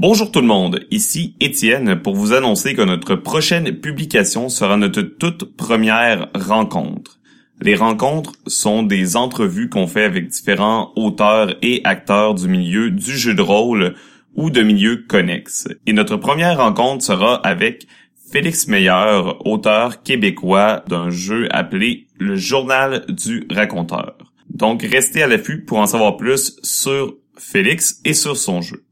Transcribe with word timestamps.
Bonjour 0.00 0.30
tout 0.30 0.40
le 0.40 0.46
monde, 0.46 0.86
ici 0.92 1.34
Étienne 1.40 2.00
pour 2.00 2.14
vous 2.14 2.32
annoncer 2.32 2.76
que 2.76 2.82
notre 2.82 3.16
prochaine 3.16 3.80
publication 3.80 4.48
sera 4.48 4.76
notre 4.76 5.02
toute 5.02 5.56
première 5.56 6.28
rencontre. 6.36 7.18
Les 7.60 7.74
rencontres 7.74 8.34
sont 8.46 8.84
des 8.84 9.16
entrevues 9.16 9.68
qu'on 9.68 9.88
fait 9.88 10.04
avec 10.04 10.28
différents 10.28 10.92
auteurs 10.94 11.56
et 11.62 11.80
acteurs 11.82 12.36
du 12.36 12.46
milieu 12.46 12.92
du 12.92 13.18
jeu 13.18 13.34
de 13.34 13.42
rôle 13.42 13.96
ou 14.36 14.50
de 14.50 14.62
milieux 14.62 15.04
connexes. 15.08 15.66
Et 15.86 15.92
notre 15.92 16.16
première 16.16 16.58
rencontre 16.58 17.04
sera 17.04 17.34
avec 17.34 17.88
Félix 18.30 18.68
Meyer, 18.68 19.22
auteur 19.44 20.04
québécois 20.04 20.84
d'un 20.86 21.10
jeu 21.10 21.48
appelé 21.50 22.06
Le 22.20 22.36
Journal 22.36 23.04
du 23.08 23.48
Raconteur. 23.50 24.16
Donc 24.48 24.84
restez 24.84 25.24
à 25.24 25.26
l'affût 25.26 25.64
pour 25.64 25.78
en 25.78 25.88
savoir 25.88 26.16
plus 26.16 26.56
sur 26.62 27.16
Félix 27.36 28.00
et 28.04 28.14
sur 28.14 28.36
son 28.36 28.60
jeu. 28.60 28.84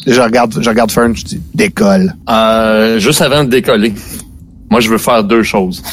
Je 0.10 0.22
regarde, 0.22 0.58
je 0.62 0.70
regarde 0.70 0.90
Fern, 0.92 1.14
je 1.16 1.24
dis 1.26 1.42
décolle. 1.54 2.16
Euh, 2.30 2.98
juste 2.98 3.22
avant 3.22 3.44
de 3.44 3.50
décoller, 3.50 3.94
moi 4.72 4.80
je 4.80 4.90
veux 4.90 4.98
faire 4.98 5.24
deux 5.24 5.44
choses. 5.44 5.84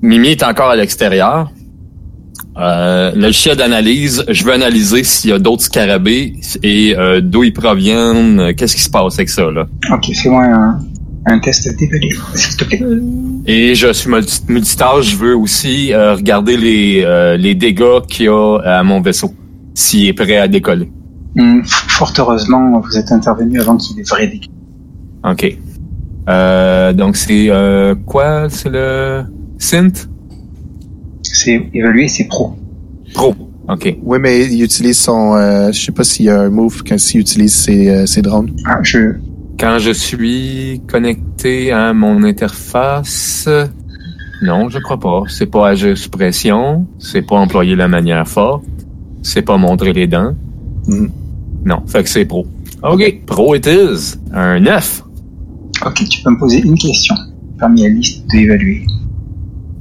Mimi 0.00 0.28
est 0.28 0.42
encore 0.42 0.70
à 0.70 0.76
l'extérieur. 0.76 1.50
Euh, 2.58 3.12
le 3.14 3.30
chien 3.32 3.54
d'analyse, 3.54 4.24
je 4.28 4.44
veux 4.44 4.52
analyser 4.52 5.04
s'il 5.04 5.30
y 5.30 5.32
a 5.32 5.38
d'autres 5.38 5.62
scarabées 5.64 6.34
et 6.62 6.94
euh, 6.96 7.20
d'où 7.22 7.44
ils 7.44 7.52
proviennent, 7.52 8.40
euh, 8.40 8.52
qu'est-ce 8.54 8.74
qui 8.76 8.82
se 8.82 8.90
passe 8.90 9.14
avec 9.14 9.28
ça 9.28 9.50
là? 9.50 9.66
Ok, 9.92 10.14
fais-moi 10.14 10.44
un, 10.44 10.78
un 11.26 11.38
test 11.38 11.68
d'évaluer, 11.78 12.10
s'il 12.34 12.56
te 12.56 12.64
plaît. 12.64 12.82
Et 13.46 13.74
je 13.74 13.92
suis 13.92 14.10
multi- 14.10 14.40
multitâche, 14.48 15.10
je 15.12 15.16
veux 15.16 15.36
aussi 15.36 15.92
euh, 15.94 16.14
regarder 16.14 16.56
les, 16.58 17.02
euh, 17.04 17.36
les 17.38 17.54
dégâts 17.54 18.00
qu'il 18.08 18.26
y 18.26 18.28
a 18.28 18.58
à 18.64 18.82
mon 18.82 19.00
vaisseau, 19.00 19.32
s'il 19.74 20.08
est 20.08 20.12
prêt 20.12 20.36
à 20.36 20.46
décoller. 20.48 20.90
F- 21.36 21.64
fort 21.64 22.12
heureusement, 22.18 22.80
vous 22.80 22.96
êtes 22.98 23.10
intervenu 23.12 23.60
avant 23.60 23.76
qu'il 23.76 23.98
ait 23.98 24.02
vrai 24.04 24.26
dégâts. 24.28 24.48
OK. 25.24 25.58
Euh, 26.28 26.92
donc 26.92 27.16
c'est 27.16 27.46
euh, 27.50 27.94
quoi? 28.06 28.48
C'est 28.50 28.68
le 28.70 29.22
synth? 29.58 30.08
C'est 31.22 31.68
évaluer, 31.74 32.08
c'est 32.08 32.24
pro. 32.24 32.54
Pro. 33.14 33.34
OK. 33.68 33.96
Oui, 34.02 34.18
mais 34.20 34.44
il 34.52 34.62
utilise 34.62 34.98
son, 34.98 35.34
euh, 35.34 35.72
je 35.72 35.80
sais 35.86 35.92
pas 35.92 36.04
s'il 36.04 36.26
y 36.26 36.30
a 36.30 36.40
un 36.40 36.50
move 36.50 36.82
quand 36.86 36.96
il 37.14 37.20
utilise 37.20 37.54
ses, 37.54 37.88
euh, 37.88 38.06
ses 38.06 38.20
drones. 38.22 38.50
Ah, 38.66 38.78
je, 38.82 39.14
Quand 39.58 39.78
je 39.78 39.92
suis 39.92 40.82
connecté 40.90 41.72
à 41.72 41.92
mon 41.94 42.22
interface, 42.24 43.48
non, 44.42 44.68
je 44.68 44.78
crois 44.80 44.98
pas. 44.98 45.22
C'est 45.28 45.46
pas 45.46 45.68
agir 45.68 45.96
sous 45.96 46.10
pression, 46.10 46.86
c'est 46.98 47.22
pas 47.22 47.36
employer 47.36 47.76
la 47.76 47.88
manière 47.88 48.26
forte, 48.28 48.64
c'est 49.22 49.42
pas 49.42 49.56
montrer 49.56 49.92
les 49.92 50.06
dents. 50.08 50.34
Mhm. 50.88 51.10
Non, 51.64 51.82
fait 51.86 52.02
que 52.02 52.08
c'est 52.08 52.24
pro. 52.24 52.46
OK, 52.82 53.22
pro 53.26 53.54
it 53.54 53.66
is. 53.66 54.16
Un 54.32 54.60
9. 54.60 55.02
ok, 55.86 56.08
tu 56.08 56.22
peux 56.22 56.30
me 56.30 56.38
poser 56.38 56.60
une 56.60 56.76
question 56.76 57.14
parmi 57.58 57.82
la 57.82 57.88
liste 57.90 58.24
d'évaluer. 58.30 58.84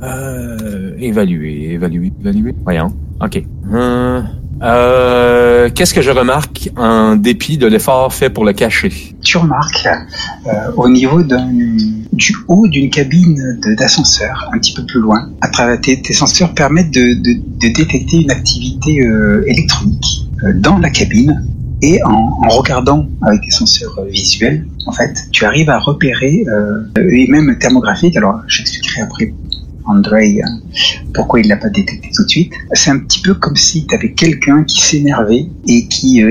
Euh, 0.04 0.94
évaluer, 1.00 1.74
évaluer, 1.74 2.12
évaluer. 2.20 2.56
Voyons. 2.64 2.94
OK. 3.24 3.44
Euh, 3.72 4.22
euh, 4.64 5.70
Qu'est-ce 5.74 5.94
que 5.94 6.02
je 6.02 6.10
remarque 6.12 6.70
en 6.76 7.16
dépit 7.16 7.58
de 7.58 7.68
l'effort 7.68 8.12
fait 8.14 8.30
pour 8.30 8.44
le 8.46 8.54
cacher? 8.54 8.92
Tu 9.22 9.38
remarques 9.38 9.88
euh, 10.48 10.52
au 10.76 10.90
niveau 10.90 11.22
du 11.22 12.36
haut 12.48 12.68
d'une 12.68 12.90
cabine 12.90 13.60
d'ascenseur, 13.78 14.50
un 14.54 14.58
petit 14.58 14.74
peu 14.74 14.84
plus 14.86 15.00
loin, 15.02 15.30
à 15.42 15.50
travers 15.50 15.80
tes, 15.82 16.02
tes 16.02 16.14
senseurs 16.14 16.54
permettent 16.54 16.92
de, 16.94 17.14
de- 17.22 17.40
de 17.40 17.74
détecter 17.74 18.18
une 18.22 18.32
activité 18.32 19.02
euh, 19.02 19.44
électronique 19.48 20.28
euh, 20.44 20.54
dans 20.56 20.78
la 20.80 20.90
cabine. 20.90 21.46
Et 21.82 22.00
en, 22.04 22.48
regardant 22.50 23.08
avec 23.24 23.42
des 23.42 23.52
senseurs 23.52 23.98
euh, 23.98 24.06
visuels, 24.06 24.68
en 24.86 24.92
fait, 24.92 25.26
tu 25.32 25.46
arrives 25.46 25.70
à 25.70 25.80
repérer, 25.80 26.44
euh, 26.48 26.84
et 27.10 27.28
même 27.28 27.58
thermographique, 27.58 28.16
alors 28.18 28.40
j'expliquerai 28.48 29.02
après 29.02 29.34
Andrei 29.86 30.42
euh, 30.42 30.48
pourquoi 31.14 31.40
il 31.40 31.48
l'a 31.48 31.58
pas 31.58 31.70
détecté 31.70 32.10
tout 32.14 32.24
de 32.24 32.30
suite. 32.30 32.54
C'est 32.74 32.92
un 32.92 33.00
petit 33.00 33.22
peu 33.22 33.34
comme 33.34 33.56
si 33.56 33.88
tu 33.88 33.96
avais 33.96 34.14
quelqu'un 34.14 34.64
qui 34.64 34.80
s'énervait 34.80 35.48
et 35.68 35.88
qui, 35.88 36.24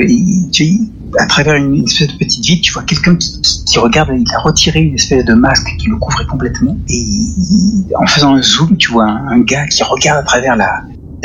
tu- 0.53 0.79
à 1.19 1.27
travers 1.27 1.57
une, 1.57 1.83
espèce 1.83 2.09
de 2.09 2.17
petite 2.17 2.45
vitre, 2.45 2.63
tu 2.63 2.73
vois 2.73 2.85
quelqu'un 2.85 3.17
qui, 3.17 3.79
regarde, 3.81 4.11
il 4.17 4.33
a 4.33 4.39
retiré 4.39 4.81
une 4.81 4.95
espèce 4.95 5.25
de 5.25 5.35
masque 5.35 5.67
qui 5.79 5.89
le 5.89 5.97
couvrait 5.97 6.27
complètement. 6.27 6.77
Et 6.89 7.95
en 7.97 8.07
faisant 8.07 8.37
un 8.37 8.43
zoom, 8.43 8.77
tu 8.77 8.93
vois 8.93 9.09
un, 9.09 9.41
gars 9.41 9.67
qui 9.67 9.83
regarde 9.83 10.21
à 10.21 10.23
travers 10.23 10.55
la, 10.55 10.85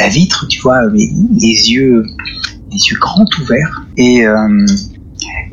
vitre, 0.09 0.47
tu 0.47 0.59
vois, 0.61 0.79
les 0.91 1.71
yeux, 1.71 2.03
les 2.75 2.89
yeux 2.91 2.99
grands 2.99 3.25
ouverts 3.41 3.83
et, 3.97 4.27
euh, 4.27 4.65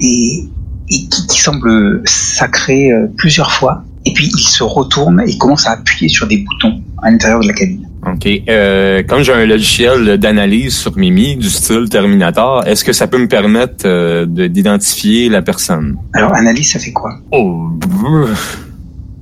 et, 0.00 0.44
et 0.90 0.98
qui, 1.08 1.26
qui 1.28 1.40
semble 1.40 2.02
sacré 2.04 2.92
euh, 2.92 3.06
plusieurs 3.16 3.52
fois. 3.52 3.84
Et 4.04 4.12
puis 4.12 4.26
il 4.26 4.42
se 4.42 4.64
retourne 4.64 5.22
et 5.26 5.38
commence 5.38 5.66
à 5.66 5.72
appuyer 5.72 6.08
sur 6.08 6.26
des 6.26 6.38
boutons 6.38 6.82
à 7.02 7.10
l'intérieur 7.10 7.40
de 7.40 7.46
la 7.46 7.54
cabine. 7.54 7.88
OK. 8.04 8.28
Euh, 8.48 9.04
comme 9.04 9.22
j'ai 9.22 9.32
un 9.32 9.46
logiciel 9.46 10.18
d'analyse 10.18 10.74
sur 10.74 10.96
Mimi 10.96 11.36
du 11.36 11.48
style 11.48 11.88
Terminator, 11.88 12.66
est-ce 12.66 12.82
que 12.82 12.92
ça 12.92 13.06
peut 13.06 13.18
me 13.18 13.28
permettre 13.28 13.84
euh, 13.86 14.26
de- 14.26 14.48
d'identifier 14.48 15.28
la 15.28 15.40
personne? 15.40 15.96
Alors 16.14 16.34
analyse, 16.34 16.72
ça 16.72 16.80
fait 16.80 16.90
quoi? 16.92 17.12
Oh, 17.30 17.68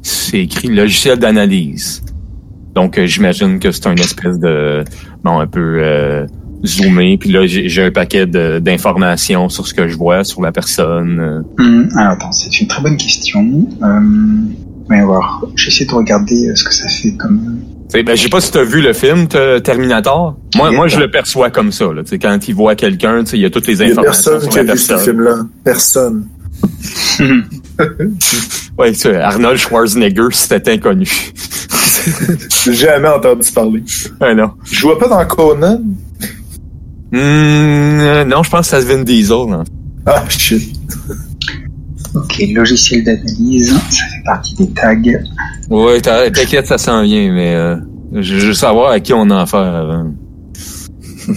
c'est 0.00 0.40
écrit 0.40 0.68
logiciel 0.68 1.18
d'analyse. 1.18 2.02
Donc, 2.74 2.96
euh, 2.96 3.04
j'imagine 3.04 3.58
que 3.58 3.70
c'est 3.70 3.86
une 3.86 3.98
espèce 3.98 4.38
de... 4.38 4.82
Bon, 5.24 5.40
un 5.40 5.46
peu 5.46 5.82
zoomé. 6.64 7.16
Puis 7.18 7.30
là, 7.30 7.46
j'ai 7.46 7.68
j'ai 7.68 7.84
un 7.84 7.90
paquet 7.90 8.26
de- 8.26 8.58
d'informations 8.58 9.48
sur 9.48 9.66
ce 9.66 9.74
que 9.74 9.88
je 9.88 9.96
vois, 9.96 10.24
sur 10.24 10.42
la 10.42 10.52
personne. 10.52 11.44
Hum, 11.58 11.88
Alors 11.96 12.12
attends, 12.12 12.32
c'est 12.32 12.60
une 12.60 12.66
très 12.68 12.82
bonne 12.82 12.96
question. 12.96 13.66
Euh, 13.82 14.00
mais 14.88 15.02
voir, 15.04 15.44
j'essaie 15.56 15.84
de 15.84 15.94
regarder 15.94 16.48
euh, 16.48 16.54
ce 16.54 16.64
que 16.64 16.74
ça 16.74 16.88
fait 16.88 17.12
comme. 17.16 17.60
Ben, 17.92 18.06
je 18.16 18.22
sais 18.22 18.28
pas 18.28 18.40
si 18.40 18.52
tu 18.52 18.58
as 18.58 18.62
vu 18.64 18.80
le 18.82 18.92
film 18.92 19.26
te- 19.26 19.58
Terminator. 19.58 20.36
Moi, 20.54 20.70
moi, 20.70 20.86
je 20.86 20.98
le 21.00 21.10
perçois 21.10 21.50
comme 21.50 21.72
ça. 21.72 21.86
Là. 21.92 22.02
Quand 22.22 22.38
il 22.48 22.54
voit 22.54 22.76
quelqu'un, 22.76 23.24
il 23.32 23.40
y 23.40 23.44
a 23.44 23.50
toutes 23.50 23.66
les 23.66 23.80
Il 23.82 23.88
y 23.88 23.90
a 23.90 23.92
informations 23.92 24.30
personne 24.32 24.40
sur 24.42 24.50
qui 24.50 24.56
la 24.66 24.72
a 24.72 24.74
vu 24.74 24.78
ce 24.80 24.88
personne. 24.88 25.04
film-là. 25.06 25.36
Personne. 25.64 26.26
Ouais, 28.78 28.92
tu 28.92 28.98
sais, 29.00 29.16
Arnold 29.16 29.58
Schwarzenegger, 29.58 30.28
c'était 30.32 30.72
inconnu. 30.72 31.08
J'ai 32.64 32.74
jamais 32.74 33.08
entendu 33.08 33.46
parler. 33.54 33.82
ah 34.20 34.34
non. 34.34 34.52
Je 34.64 34.82
vois 34.82 34.98
pas 34.98 35.08
dans 35.08 35.24
Conan. 35.26 35.80
Hmm, 37.12 38.28
non, 38.28 38.42
je 38.42 38.50
pense 38.50 38.60
que 38.70 38.76
ça 38.76 38.80
se 38.80 38.86
Vin 38.86 39.02
Diesel. 39.02 39.52
hein. 39.52 39.64
Ah, 40.06 40.24
shit. 40.28 40.74
Ok, 42.14 42.42
logiciel 42.52 43.04
d'analyse, 43.04 43.72
ça 43.72 44.06
fait 44.06 44.24
partie 44.24 44.54
des 44.56 44.70
tags. 44.70 44.96
Ouais, 45.70 46.00
t'inquiète, 46.00 46.66
ça 46.66 46.78
s'en 46.78 47.02
vient, 47.02 47.32
mais... 47.32 47.54
Euh... 47.54 47.76
Je 48.12 48.34
veux 48.46 48.54
savoir 48.54 48.90
à 48.90 48.98
qui 48.98 49.12
on 49.12 49.30
a 49.30 49.42
affaire 49.42 49.60
avant. 49.60 50.12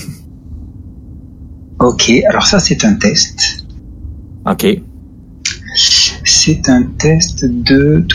Ok, 1.80 2.10
alors 2.30 2.46
ça 2.46 2.60
c'est 2.60 2.86
un 2.86 2.94
test. 2.94 3.66
OK. 4.50 4.66
C'est 6.24 6.70
un 6.70 6.84
test 6.98 7.44
de 7.46 8.06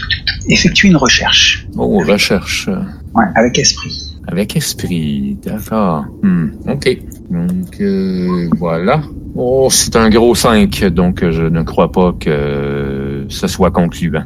effectuer 0.48 0.88
une 0.88 0.96
recherche. 0.96 1.66
Oh, 1.76 1.98
recherche. 1.98 2.68
Ouais, 3.14 3.24
avec 3.34 3.58
esprit. 3.58 4.16
Avec 4.26 4.56
esprit, 4.56 5.36
d'accord. 5.44 6.06
Hmm, 6.22 6.48
OK. 6.66 6.98
Donc, 7.30 7.80
euh, 7.80 8.48
voilà. 8.58 9.02
Oh, 9.34 9.68
c'est 9.70 9.94
un 9.96 10.08
gros 10.08 10.34
5, 10.34 10.84
donc 10.86 11.22
euh, 11.22 11.30
je 11.30 11.42
ne 11.42 11.62
crois 11.62 11.92
pas 11.92 12.14
que 12.18 13.26
ce 13.28 13.46
soit 13.46 13.70
concluant. 13.70 14.24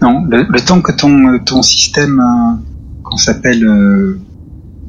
Non, 0.00 0.24
le, 0.28 0.60
temps 0.64 0.80
que 0.80 0.92
ton, 0.92 1.38
ton 1.44 1.62
système, 1.62 2.18
euh, 2.20 2.54
qu'on 3.02 3.16
s'appelle... 3.16 3.64
euh, 3.64 4.18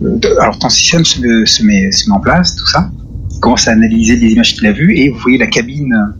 euh, 0.04 0.20
alors 0.42 0.58
ton 0.60 0.70
système 0.70 1.04
se, 1.06 1.22
met- 1.22 1.46
se, 1.46 1.64
met, 1.64 1.90
en 2.12 2.20
place, 2.20 2.56
tout 2.56 2.68
ça. 2.68 2.90
Il 3.32 3.40
commence 3.42 3.68
à 3.68 3.72
analyser 3.74 4.16
les 4.16 4.32
images 4.34 4.56
qu'il 4.56 4.66
a 4.68 4.72
vues 4.72 4.96
et 4.98 5.10
vous 5.10 5.20
voyez 5.20 5.38
la 5.38 5.48
cabine, 5.48 5.94
euh, 5.94 6.14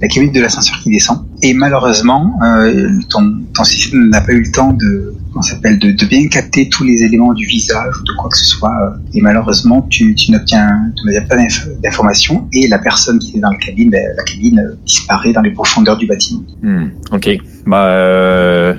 la 0.00 0.08
cabine 0.08 0.32
de 0.32 0.40
l'ascenseur 0.40 0.78
qui 0.82 0.90
descend. 0.90 1.18
Et 1.42 1.52
malheureusement, 1.52 2.32
euh, 2.42 2.88
ton, 3.10 3.64
système 3.64 4.08
n'a 4.08 4.20
pas 4.22 4.32
eu 4.32 4.42
le 4.42 4.50
temps 4.50 4.72
de, 4.72 5.14
qu'on 5.34 5.42
s'appelle, 5.42 5.78
de, 5.78 5.92
bien 6.06 6.26
capter 6.28 6.68
tous 6.68 6.84
les 6.84 7.02
éléments 7.02 7.34
du 7.34 7.44
visage 7.46 7.92
ou 8.00 8.04
de 8.04 8.12
quoi 8.18 8.30
que 8.30 8.38
ce 8.38 8.46
soit. 8.46 8.74
euh, 8.82 8.96
Et 9.14 9.20
malheureusement, 9.20 9.82
tu, 9.90 10.14
tu 10.14 10.32
n'obtiens 10.32 10.92
pas 11.28 11.36
d'inf- 11.36 11.68
d'informations 11.82 12.48
et 12.52 12.66
la 12.68 12.78
personne 12.78 13.18
qui 13.18 13.36
est 13.36 13.40
dans 13.40 13.50
la 13.50 13.58
cabine, 13.58 13.90
ben, 13.90 14.02
la 14.16 14.24
cabine 14.24 14.58
euh, 14.58 14.74
disparaît 14.86 15.32
dans 15.32 15.42
les 15.42 15.50
profondeurs 15.50 15.98
du 15.98 16.06
bâtiment. 16.06 16.42
Hmm, 16.62 16.86
OK. 17.12 17.28
Euh, 17.72 18.74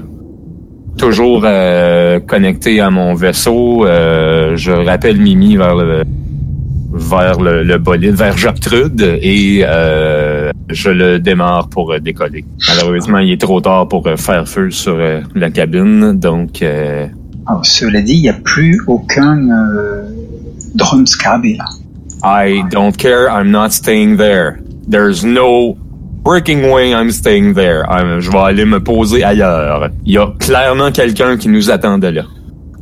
toujours 0.97 1.45
connecté 2.27 2.79
à 2.79 2.89
mon 2.89 3.13
vaisseau, 3.15 3.85
je 3.85 4.85
rappelle 4.85 5.19
Mimi 5.19 5.55
vers 5.55 5.75
le 5.75 6.03
vers 6.93 7.39
le, 7.39 7.63
le 7.63 7.77
bolide, 7.77 8.15
vers 8.15 8.37
Gertrude, 8.37 9.01
et 9.21 9.63
euh, 9.65 10.51
je 10.69 10.89
le 10.89 11.19
démarre 11.19 11.69
pour 11.69 11.91
euh, 11.93 11.99
décoller. 11.99 12.43
Malheureusement, 12.67 13.19
il 13.19 13.31
est 13.31 13.41
trop 13.41 13.61
tard 13.61 13.87
pour 13.87 14.05
euh, 14.07 14.17
faire 14.17 14.47
feu 14.47 14.69
sur 14.71 14.95
euh, 14.97 15.21
la 15.35 15.49
cabine, 15.49 16.19
donc 16.19 16.61
euh, 16.61 17.07
Alors, 17.47 17.65
cela 17.65 18.01
dit, 18.01 18.13
il 18.15 18.21
n'y 18.21 18.29
a 18.29 18.33
plus 18.43 18.79
aucun 18.87 19.37
euh, 19.49 20.03
drone 20.75 21.07
scarabée 21.07 21.55
là. 21.57 21.65
I 22.23 22.61
don't 22.71 22.95
care, 22.95 23.27
I'm 23.29 23.49
not 23.49 23.69
staying 23.71 24.17
there. 24.17 24.57
There's 24.87 25.23
no 25.25 25.75
breaking 26.23 26.69
way 26.71 26.93
I'm 26.93 27.09
staying 27.11 27.53
there. 27.55 27.83
I'm- 27.89 28.19
je 28.19 28.29
vais 28.29 28.37
aller 28.37 28.65
me 28.65 28.79
poser 28.79 29.23
ailleurs. 29.23 29.89
Il 30.05 30.13
y 30.13 30.17
a 30.19 30.27
clairement 30.39 30.91
quelqu'un 30.91 31.37
qui 31.37 31.49
nous 31.49 31.71
attendait 31.71 32.11
là. 32.11 32.23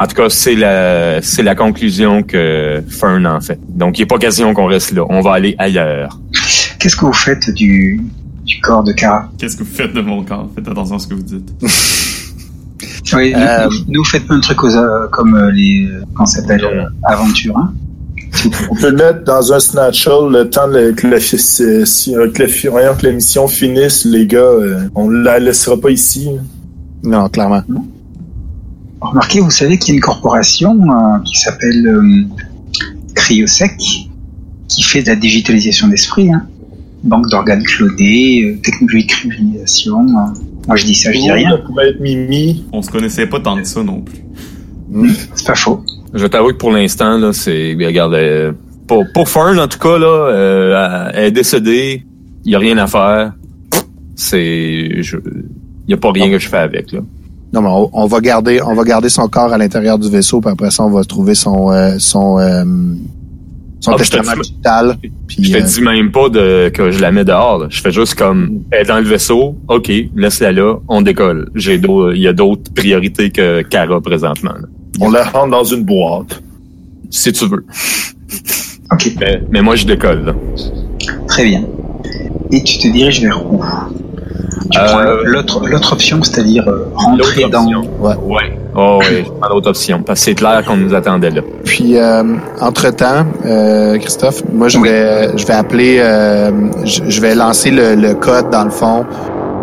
En 0.02 0.08
tout 0.08 0.16
cas, 0.16 0.30
c'est 0.30 0.56
la 0.56 1.22
c'est 1.22 1.44
la 1.44 1.56
conclusion 1.56 2.24
que 2.24 2.82
Fern 2.90 3.26
en 3.28 3.42
fait. 3.42 3.60
Donc, 3.68 3.98
il 4.00 4.04
n'est 4.04 4.08
pas 4.08 4.18
question 4.18 4.54
qu'on 4.54 4.66
reste 4.68 4.92
là. 4.92 5.04
On 5.10 5.22
va 5.22 5.34
aller 5.34 5.56
ailleurs. 5.58 6.18
Qu'est-ce 6.80 6.96
que 6.96 7.06
vous 7.06 7.14
faites 7.14 7.50
du, 7.52 8.02
du 8.46 8.62
corps 8.62 8.84
de 8.84 8.94
Kara 8.94 9.30
Qu'est-ce 9.38 9.58
que 9.58 9.64
vous 9.64 9.74
faites 9.74 9.94
de 9.94 10.02
mon 10.02 10.24
corps? 10.24 10.50
Faites 10.56 10.68
attention 10.68 10.96
à 10.96 11.00
ce 11.00 11.08
que 11.08 11.16
vous 11.16 11.24
dites. 11.24 11.52
Oui, 13.14 13.34
nous- 13.34 13.40
Euh, 13.42 13.68
nous, 13.70 13.94
nous, 13.96 14.04
faites 14.06 14.26
pas 14.28 14.36
un 14.36 14.40
truc 14.40 14.64
aux, 14.64 14.76
euh, 14.76 15.08
comme 15.12 15.34
euh, 15.36 15.52
les 15.52 15.88
euh, 15.88 16.02
comment 16.14 16.26
ça 16.28 16.42
s'appelle 16.42 16.64
euh, 16.64 16.84
aventures. 17.04 17.58
Hein 17.58 17.74
On 18.70 18.76
peut 18.76 18.92
le 18.92 18.96
mettre 18.98 19.24
dans 19.24 19.52
un 19.52 19.60
snatchel 19.60 20.30
le 20.32 20.50
temps 20.50 20.68
de- 20.68 20.92
que, 20.92 21.18
si- 21.20 22.14
que, 22.14 22.44
la, 22.44 22.70
voyons 22.72 22.94
que 22.96 23.06
la 23.08 23.14
mission 23.14 23.48
finisse, 23.48 24.06
les 24.06 24.28
gars. 24.28 24.38
euh, 24.38 24.82
on 24.96 25.10
la 25.10 25.40
laissera 25.40 25.76
pas 25.78 25.90
ici. 25.90 26.30
Non, 27.04 27.28
clairement. 27.30 27.64
Remarquez, 29.02 29.40
vous 29.40 29.50
savez 29.50 29.78
qu'il 29.78 29.90
y 29.90 29.92
a 29.92 29.96
une 29.96 30.02
corporation 30.02 30.78
euh, 30.82 31.20
qui 31.26 31.36
s'appelle 31.40 31.88
euh, 31.88 32.24
Cryosec 33.16 33.78
qui 34.68 34.84
fait 34.84 35.02
de 35.02 35.08
la 35.08 35.16
digitalisation 35.16 35.88
d'esprit. 35.88 36.32
Hein. 36.32 36.46
Banque 37.04 37.28
d'organes 37.30 37.64
clonés, 37.64 38.44
euh, 38.44 38.58
technologie 38.62 39.06
de 39.06 39.12
cryonisation. 39.12 40.00
euh. 40.02 40.34
Moi 40.68 40.76
je 40.76 40.86
dis 40.86 40.96
ça, 40.96 41.12
je 41.14 41.20
dis 41.20 41.32
rien. 41.32 41.52
Ça 41.52 41.58
pourrait 41.60 41.90
être 41.90 42.00
Mimi. 42.02 42.66
On 42.74 42.82
se 42.82 42.90
connaissait 42.92 43.26
pas 43.26 43.40
tant 43.40 43.56
que 43.58 43.64
ça 43.68 43.82
non 43.84 44.02
plus. 44.02 44.20
C'est 45.36 45.48
pas 45.48 45.56
faux. 45.56 45.84
Je 46.14 46.26
t'avoue 46.28 46.50
que 46.50 46.58
pour 46.58 46.72
l'instant, 46.72 47.18
là, 47.18 47.32
c'est. 47.34 47.74
Regarde, 47.80 48.14
euh, 48.16 48.52
pour, 48.88 49.06
pour 49.14 49.30
Fern, 49.30 49.58
en 49.60 49.68
tout 49.68 49.78
cas, 49.80 49.98
là, 50.00 50.08
euh, 50.08 51.10
elle 51.14 51.26
est 51.26 51.32
décédée. 51.32 52.04
Il 52.44 52.50
n'y 52.50 52.56
a 52.56 52.60
rien 52.60 52.78
à 52.80 52.88
faire. 52.88 53.34
C'est. 54.16 55.02
je- 55.02 55.18
Il 55.18 55.88
n'y 55.88 55.94
a 55.94 55.98
pas 55.98 56.12
rien 56.12 56.30
que 56.30 56.38
je 56.40 56.48
fais 56.50 56.58
avec, 56.58 56.92
là. 56.92 57.00
Non, 57.54 57.62
mais 57.62 57.70
on, 57.70 57.90
on 57.94 58.06
va 58.06 58.20
garder, 58.22 58.62
on 58.62 58.76
va 58.76 58.84
garder 58.84 59.10
son 59.10 59.28
corps 59.28 59.52
à 59.52 59.58
l'intérieur 59.58 59.98
du 59.98 60.10
vaisseau, 60.10 60.40
puis 60.42 60.52
après 60.52 60.70
ça, 60.72 60.84
on 60.84 60.92
va 60.92 61.04
trouver 61.04 61.34
son, 61.36 61.72
euh, 61.72 61.96
son, 61.98 62.38
euh, 62.38 62.64
son 63.80 63.92
Ah, 63.92 63.96
puis 63.96 64.06
je 64.06 64.12
te 64.12 64.18
testament 64.18 64.42
dis- 64.44 64.50
digital. 64.52 64.98
Puis, 65.28 65.44
Je 65.46 65.52
te 65.54 65.58
euh, 65.58 65.62
dis 65.62 65.82
même 65.82 66.12
pas 66.12 66.30
de, 66.30 66.70
que 66.70 66.92
je 66.92 67.00
la 67.02 67.12
mets 67.12 67.26
dehors. 67.26 67.58
là. 67.60 67.68
Je 67.70 67.82
fais 67.82 67.92
juste 67.92 68.16
comme 68.16 68.62
elle 68.72 68.82
est 68.82 68.86
dans 68.90 68.98
le 69.00 69.04
vaisseau, 69.06 69.56
ok, 69.68 69.92
laisse-la 70.16 70.52
là, 70.52 70.76
on 70.88 71.02
décolle. 71.02 71.50
J'ai 71.56 71.76
il 71.82 72.22
y 72.22 72.28
a 72.28 72.34
d'autres 72.34 72.72
priorités 72.74 73.32
que 73.32 73.62
Cara 73.64 74.00
présentement. 74.02 74.52
là. 74.54 74.68
On 75.02 75.10
la 75.10 75.24
rentre 75.24 75.50
dans 75.52 75.64
une 75.64 75.84
boîte. 75.84 76.42
Si 77.10 77.32
tu 77.32 77.48
veux. 77.48 77.66
Ok, 78.92 79.12
Mais, 79.20 79.42
mais 79.50 79.62
moi 79.64 79.76
je 79.76 79.86
décolle. 79.88 80.24
Là. 80.26 80.36
très 81.28 81.46
bien. 81.46 81.64
Et 82.52 82.64
tu 82.64 82.78
te 82.80 82.88
diriges 82.88 83.22
vers 83.22 83.44
où? 83.52 83.60
Euh, 84.78 84.86
prends 84.88 85.02
l'autre 85.26 85.68
l'autre 85.68 85.94
option, 85.94 86.22
c'est-à-dire 86.24 86.64
euh, 86.68 86.86
rentrer 86.96 87.42
L'autre 87.44 87.50
dans. 87.52 87.64
option. 87.66 87.82
Ouais. 88.00 88.58
Oh 88.76 89.00
ouais, 89.00 89.24
je 89.26 89.32
prends 89.32 89.50
l'autre 89.50 89.70
option. 89.70 90.04
Parce 90.04 90.20
que 90.20 90.26
c'est 90.26 90.36
clair 90.36 90.64
qu'on 90.66 90.78
nous 90.78 90.94
attendait 90.94 91.32
là. 91.32 91.42
Puis, 91.66 91.98
euh, 91.98 92.24
entre-temps, 92.62 93.26
euh, 93.46 93.98
Christophe, 93.98 94.44
moi, 94.54 94.68
je 94.68 94.78
Oui. 94.78 94.88
vais, 94.90 95.38
je 95.38 95.46
vais 95.46 95.54
appeler, 95.54 95.98
euh, 96.00 96.52
je, 96.86 97.02
je 97.08 97.22
vais 97.22 97.34
lancer 97.34 97.72
le, 97.72 97.96
le 97.96 98.14
code, 98.14 98.52
dans 98.52 98.64
le 98.66 98.70
fond, 98.70 99.06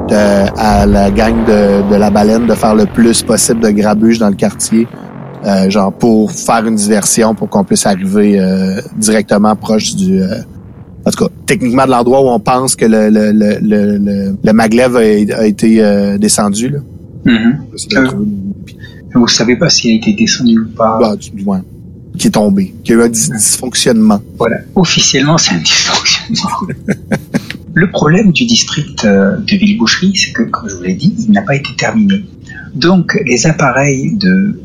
de- 0.08 0.14
à 0.58 0.86
la 0.86 1.10
gang 1.12 1.34
de, 1.46 1.88
de 1.88 1.96
la 1.96 2.10
baleine 2.10 2.46
de 2.46 2.54
faire 2.54 2.74
le 2.74 2.86
plus 2.86 3.22
possible 3.22 3.60
de 3.60 3.70
grabuge 3.70 4.18
dans 4.18 4.28
le 4.28 4.34
quartier, 4.34 4.88
euh, 5.46 5.70
genre 5.70 5.92
pour 5.92 6.32
faire 6.32 6.66
une 6.66 6.74
diversion, 6.74 7.34
pour 7.34 7.48
qu'on 7.48 7.62
puisse 7.64 7.86
arriver 7.86 8.40
euh, 8.40 8.80
directement 8.96 9.54
proche 9.54 9.94
du... 9.94 10.20
en 11.06 11.10
tout 11.10 11.24
cas, 11.24 11.30
techniquement, 11.46 11.84
de 11.86 11.90
l'endroit 11.92 12.20
où 12.22 12.28
on 12.28 12.40
pense 12.40 12.74
que 12.76 12.84
le, 12.84 13.08
le, 13.10 13.30
le, 13.32 13.58
le, 13.62 13.96
le, 13.98 14.36
le 14.42 14.52
maglev 14.52 14.96
a, 14.96 15.38
a 15.38 15.46
été 15.46 15.82
euh, 15.82 16.18
descendu. 16.18 16.68
Là. 16.70 16.78
Euh. 17.28 18.04
trouver- 18.06 18.26
Vous 19.14 19.28
savez 19.28 19.56
pas 19.56 19.68
s'il 19.70 19.92
a 19.92 19.94
été 19.94 20.12
descendu 20.12 20.58
ou 20.58 20.68
pas. 20.76 20.98
bah, 21.00 21.16
du- 21.16 21.42
ouais, 21.44 21.58
qui 22.18 22.26
est 22.28 22.30
tombé, 22.30 22.74
qui 22.82 22.92
a 22.92 22.96
eu 22.96 23.02
un 23.02 23.08
dis- 23.08 23.30
dysfonctionnement. 23.30 24.20
Voilà, 24.38 24.58
officiellement 24.74 25.38
c'est 25.38 25.54
un 25.54 25.58
dysfonctionnement. 25.70 26.74
Le 27.74 27.90
problème 27.90 28.32
du 28.32 28.46
district 28.46 29.04
euh, 29.04 29.36
de 29.36 29.56
Villeboucherie, 29.56 30.12
c'est 30.16 30.32
que, 30.32 30.42
comme 30.44 30.68
je 30.68 30.74
vous 30.76 30.82
l'ai 30.82 30.94
dit, 30.94 31.14
il 31.18 31.30
n'a 31.32 31.42
pas 31.42 31.54
été 31.56 31.70
terminé. 31.76 32.24
Donc, 32.74 33.18
les 33.26 33.46
appareils 33.46 34.16
de, 34.16 34.58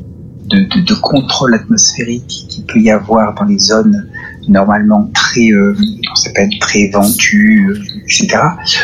de, 0.50 0.58
de, 0.60 0.86
de 0.86 0.94
contrôle 1.01 1.54
atmosphérique 1.56 2.46
qu'il 2.48 2.63
peut 2.65 2.80
y 2.80 2.89
avoir 2.89 3.36
dans 3.36 3.44
les 3.46 3.60
zones 3.60 4.08
normalement 4.51 5.10
très, 5.13 5.50
euh, 5.51 5.75
s'appelle 6.15 6.50
très 6.60 6.89
ventues, 6.89 7.67
euh, 7.70 7.79
etc., 8.03 8.38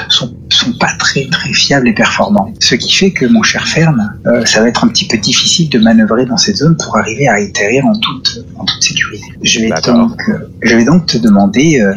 sont, 0.10 0.34
sont 0.50 0.74
pas 0.80 0.92
très 0.98 1.26
très 1.28 1.54
fiables 1.54 1.88
et 1.88 1.94
performants. 1.94 2.54
Ce 2.60 2.76
qui 2.76 2.92
fait 2.92 3.12
que, 3.12 3.26
mon 3.26 3.44
cher 3.44 3.68
Fern, 3.68 4.20
euh, 4.26 4.46
ça 4.46 4.62
va 4.62 4.70
être 4.70 4.84
un 4.84 4.88
petit 4.88 5.08
peu 5.08 5.18
difficile 5.18 5.70
de 5.70 5.80
manœuvrer 5.80 6.26
dans 6.26 6.38
cette 6.38 6.58
zone 6.58 6.76
pour 6.78 6.98
arriver 6.98 7.28
à 7.28 7.34
atterrir 7.34 7.86
en 7.86 7.94
toute, 7.94 8.46
en 8.56 8.66
toute 8.66 8.82
sécurité. 8.82 9.26
Je 9.44 9.60
vais 9.60 9.70
donc, 9.86 10.22
euh, 10.30 10.50
je 10.62 10.76
vais 10.76 10.86
donc 10.86 11.06
te 11.06 11.18
demander 11.18 11.82
euh, 11.82 11.94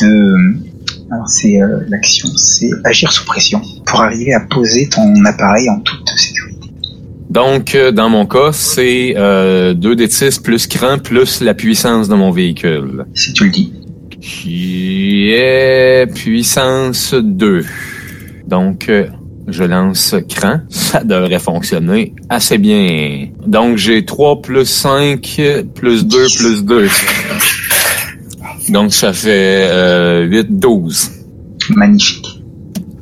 de, 0.00 0.54
alors 1.10 1.28
c'est 1.28 1.58
l'action, 1.88 2.28
c'est 2.36 2.70
agir 2.84 3.10
sous 3.12 3.24
pression 3.24 3.60
pour 3.86 4.02
arriver 4.02 4.34
à 4.34 4.40
poser 4.40 4.88
ton 4.88 5.24
appareil 5.24 5.68
en 5.70 5.80
toute 5.80 6.08
sécurité. 6.16 6.53
Donc, 7.30 7.74
euh, 7.74 7.90
dans 7.90 8.08
mon 8.10 8.26
cas, 8.26 8.50
c'est 8.52 9.14
euh, 9.16 9.74
2 9.74 9.96
d 9.96 10.08
6 10.08 10.38
plus 10.40 10.66
cran 10.66 10.98
plus 10.98 11.40
la 11.40 11.54
puissance 11.54 12.08
de 12.08 12.14
mon 12.14 12.30
véhicule. 12.30 13.04
Si 13.14 13.32
tu 13.32 13.44
le 13.44 13.50
dis. 13.50 13.72
Qui 14.20 15.30
est 15.32 16.06
puissance 16.14 17.14
2. 17.14 17.64
Donc, 18.46 18.88
euh, 18.88 19.06
je 19.48 19.64
lance 19.64 20.14
cran. 20.28 20.60
Ça 20.68 21.02
devrait 21.02 21.38
fonctionner 21.38 22.14
assez 22.28 22.58
bien. 22.58 23.28
Donc, 23.46 23.78
j'ai 23.78 24.04
3 24.04 24.40
plus 24.42 24.66
5 24.66 25.40
plus 25.74 26.06
2 26.06 26.18
plus 26.38 26.64
2. 26.64 26.88
Donc, 28.68 28.92
ça 28.94 29.12
fait 29.12 29.66
euh, 29.70 30.24
8, 30.24 30.58
12. 30.58 31.10
Magnifique. 31.70 32.42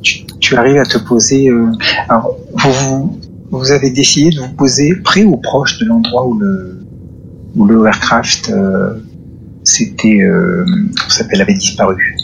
Tu, 0.01 0.25
tu 0.39 0.55
arrives 0.55 0.77
à 0.77 0.85
te 0.85 0.97
poser. 0.97 1.49
euh, 1.49 1.67
alors, 2.09 2.35
vous, 2.55 2.71
vous, 2.71 3.19
vous 3.59 3.71
avez 3.71 3.89
décidé 3.91 4.31
de 4.35 4.39
vous 4.41 4.53
poser 4.53 4.95
près 5.03 5.23
ou 5.23 5.37
proche 5.37 5.77
de 5.79 5.85
l'endroit 5.85 6.25
où 6.27 6.37
le 6.39 6.79
où 7.55 7.65
le 7.65 7.85
aircraft 7.85 8.49
euh, 8.49 8.95
s'était, 9.63 10.21
euh, 10.21 10.65
s'appelle, 11.07 11.39
avait 11.41 11.53
disparu? 11.53 12.15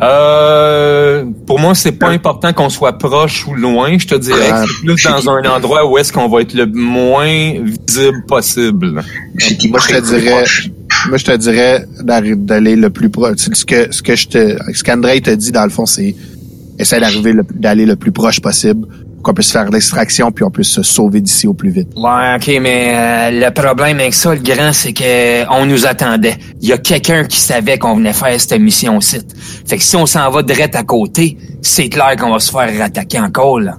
Euh, 0.00 1.24
pour 1.46 1.58
moi, 1.58 1.74
c'est 1.74 1.92
pas 1.92 2.10
important 2.10 2.52
qu'on 2.52 2.68
soit 2.68 2.98
proche 2.98 3.46
ou 3.48 3.54
loin. 3.54 3.98
Je 3.98 4.06
te 4.06 4.14
dirais 4.14 4.48
Ah, 4.52 4.62
que 4.64 4.68
c'est 4.70 4.86
plus 4.86 5.02
dans 5.04 5.30
un 5.30 5.42
endroit 5.56 5.88
où 5.90 5.98
est-ce 5.98 6.12
qu'on 6.12 6.28
va 6.28 6.40
être 6.42 6.54
le 6.54 6.66
moins 6.66 7.54
visible 7.62 8.24
possible. 8.26 9.02
Dit 9.58 9.68
Moi, 9.70 9.80
je 9.80 9.94
te 9.94 10.04
dirais- 10.04 10.30
proche. 10.30 10.70
Moi, 11.08 11.16
je 11.18 11.24
te 11.24 11.36
dirais 11.36 11.84
d'aller 12.02 12.76
le 12.76 12.90
plus 12.90 13.10
proche. 13.10 13.36
Ce 13.38 13.64
que, 13.64 13.92
ce 13.92 14.02
que 14.02 14.14
je 14.16 14.28
te, 14.28 14.56
ce 14.74 14.82
qu'André 14.84 15.20
te 15.20 15.30
dit, 15.30 15.52
dans 15.52 15.64
le 15.64 15.70
fond, 15.70 15.86
c'est 15.86 16.14
essayer 16.78 17.00
d'arriver 17.00 17.32
le- 17.32 17.44
d'aller 17.54 17.86
le 17.86 17.96
plus 17.96 18.12
proche 18.12 18.40
possible 18.40 18.86
qu'on 19.22 19.34
puisse 19.34 19.52
faire 19.52 19.68
l'extraction 19.70 20.30
puis 20.30 20.44
on 20.44 20.50
puisse 20.50 20.68
se 20.68 20.82
sauver 20.82 21.20
d'ici 21.20 21.46
au 21.46 21.54
plus 21.54 21.70
vite. 21.70 21.88
Ouais, 21.96 22.36
ok, 22.36 22.60
mais 22.60 22.94
euh, 22.94 23.46
le 23.46 23.50
problème 23.52 23.98
avec 24.00 24.14
ça, 24.14 24.34
le 24.34 24.40
grand, 24.40 24.72
c'est 24.72 24.92
que 24.92 25.50
on 25.52 25.66
nous 25.66 25.86
attendait. 25.86 26.36
Il 26.60 26.68
y 26.68 26.72
a 26.72 26.78
quelqu'un 26.78 27.24
qui 27.24 27.38
savait 27.40 27.78
qu'on 27.78 27.96
venait 27.96 28.12
faire 28.12 28.40
cette 28.40 28.60
mission-ci. 28.60 29.18
Fait 29.66 29.76
que 29.76 29.82
si 29.82 29.96
on 29.96 30.06
s'en 30.06 30.30
va 30.30 30.42
direct 30.42 30.74
à 30.76 30.82
côté, 30.82 31.36
c'est 31.62 31.88
clair 31.88 32.16
qu'on 32.16 32.32
va 32.32 32.40
se 32.40 32.50
faire 32.50 32.70
rattaquer 32.78 33.20
encore, 33.20 33.60
là. 33.60 33.76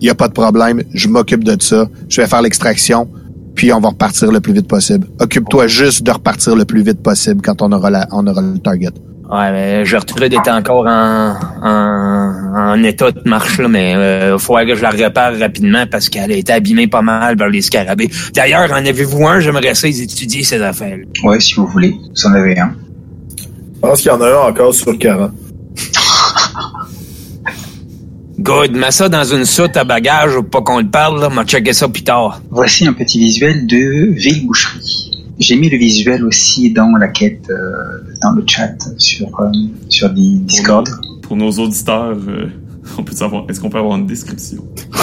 Il 0.00 0.06
y 0.06 0.10
a 0.10 0.14
pas 0.14 0.28
de 0.28 0.32
problème. 0.32 0.82
Je 0.94 1.08
m'occupe 1.08 1.42
de 1.42 1.60
ça. 1.60 1.88
Je 2.08 2.20
vais 2.20 2.28
faire 2.28 2.42
l'extraction 2.42 3.08
puis 3.58 3.72
on 3.72 3.80
va 3.80 3.88
repartir 3.88 4.30
le 4.30 4.40
plus 4.40 4.52
vite 4.52 4.68
possible. 4.68 5.08
Occupe-toi 5.18 5.66
juste 5.66 6.04
de 6.04 6.12
repartir 6.12 6.54
le 6.54 6.64
plus 6.64 6.82
vite 6.82 7.02
possible 7.02 7.42
quand 7.42 7.60
on 7.60 7.72
aura 7.72 7.90
la, 7.90 8.06
on 8.12 8.24
aura 8.24 8.40
le 8.40 8.56
target. 8.60 8.92
Ouais, 9.28 9.50
mais 9.50 9.84
Gertrude 9.84 10.32
est 10.32 10.48
encore 10.48 10.86
en, 10.86 11.34
en, 11.60 12.54
en 12.54 12.82
état 12.84 13.10
de 13.10 13.20
marche, 13.28 13.58
là, 13.58 13.66
mais 13.66 13.96
euh, 13.96 14.36
il 14.36 14.40
faudrait 14.40 14.64
que 14.64 14.76
je 14.76 14.82
la 14.82 14.90
répare 14.90 15.36
rapidement 15.36 15.86
parce 15.90 16.08
qu'elle 16.08 16.30
a 16.30 16.36
été 16.36 16.52
abîmée 16.52 16.86
pas 16.86 17.02
mal 17.02 17.36
par 17.36 17.48
les 17.48 17.60
scarabées. 17.60 18.08
D'ailleurs, 18.32 18.70
en 18.70 18.86
avez-vous 18.86 19.26
un? 19.26 19.40
J'aimerais 19.40 19.74
ça 19.74 19.88
étudier 19.88 20.44
ces 20.44 20.62
affaires. 20.62 20.98
Ouais, 21.24 21.40
si 21.40 21.54
vous 21.56 21.66
voulez. 21.66 21.96
Vous 22.14 22.26
en 22.26 22.34
avez 22.34 22.60
un. 22.60 22.72
Je 23.38 23.80
pense 23.80 24.00
qu'il 24.02 24.12
y 24.12 24.14
en 24.14 24.20
a 24.20 24.28
un 24.28 24.50
encore 24.50 24.72
sur 24.72 24.96
40. 24.96 25.32
Good, 28.40 28.72
mets 28.76 28.92
ça 28.92 29.08
dans 29.08 29.24
une 29.24 29.44
soute 29.44 29.76
à 29.76 29.84
bagages 29.84 30.34
pour 30.34 30.48
pas 30.50 30.62
qu'on 30.62 30.78
le 30.78 30.86
parle, 30.88 31.20
là. 31.20 31.28
M'a 31.28 31.44
checké 31.44 31.72
ça 31.72 31.88
plus 31.88 32.04
tard. 32.04 32.40
Voici 32.50 32.86
un 32.86 32.92
petit 32.92 33.18
visuel 33.18 33.66
de 33.66 34.10
Ville 34.12 34.46
Boucherie. 34.46 35.10
J'ai 35.40 35.56
mis 35.56 35.68
le 35.68 35.76
visuel 35.76 36.24
aussi 36.24 36.72
dans 36.72 36.96
la 36.98 37.08
quête, 37.08 37.48
euh, 37.50 38.14
dans 38.22 38.32
le 38.32 38.44
chat 38.46 38.74
sur 38.96 39.28
euh, 39.40 39.50
sur 39.88 40.10
Di- 40.10 40.38
Discord. 40.40 40.88
Pour 41.22 41.36
nos 41.36 41.50
auditeurs, 41.50 42.16
euh, 42.28 42.46
on 42.96 43.02
peut 43.04 43.14
savoir, 43.14 43.44
est-ce 43.48 43.60
qu'on 43.60 43.70
peut 43.70 43.78
avoir 43.78 43.96
une 43.98 44.06
description? 44.06 44.64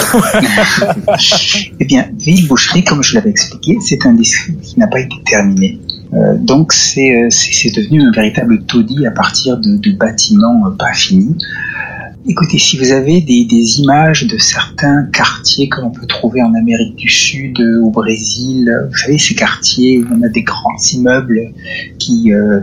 Eh 1.80 1.86
bien, 1.86 2.06
Ville 2.18 2.48
Boucherie, 2.48 2.84
comme 2.84 3.04
je 3.04 3.15
l'avais 3.15 3.30
expliqué, 3.30 3.77
c'est 3.82 4.06
un 4.06 4.13
district 4.13 4.60
qui 4.62 4.80
n'a 4.80 4.88
pas 4.88 5.00
été 5.00 5.15
terminé. 5.25 5.80
Euh, 6.13 6.38
donc 6.38 6.72
c'est 6.74 7.24
euh, 7.24 7.27
c'est 7.30 7.51
c'est 7.51 7.75
devenu 7.75 8.01
un 8.01 8.12
véritable 8.12 8.63
taudis 8.65 9.06
à 9.06 9.12
partir 9.12 9.58
de, 9.58 9.75
de 9.77 9.92
bâtiments 9.92 10.68
euh, 10.68 10.72
pas 10.72 10.94
finis. 10.94 11.36
Écoutez, 12.27 12.58
si 12.58 12.79
vous 12.79 12.91
avez 12.91 13.22
des, 13.22 13.79
images 13.82 14.25
de 14.25 14.39
certains 14.39 15.03
quartiers 15.13 15.70
que 15.70 15.79
l'on 15.79 15.91
peut 15.91 16.08
trouver 16.08 16.41
en 16.41 16.55
Amérique 16.55 16.96
du 16.96 17.08
Sud, 17.08 17.60
euh, 17.60 17.79
au 17.82 17.91
Brésil, 17.91 18.67
euh, 18.67 18.88
vous 18.88 18.98
savez 18.98 19.20
ces 19.20 19.36
quartiers 19.36 20.00
où 20.00 20.08
on 20.12 20.24
a 20.24 20.29
des 20.29 20.41
grands 20.41 20.75
immeubles 20.91 21.39
qui 22.00 22.34
euh, 22.34 22.62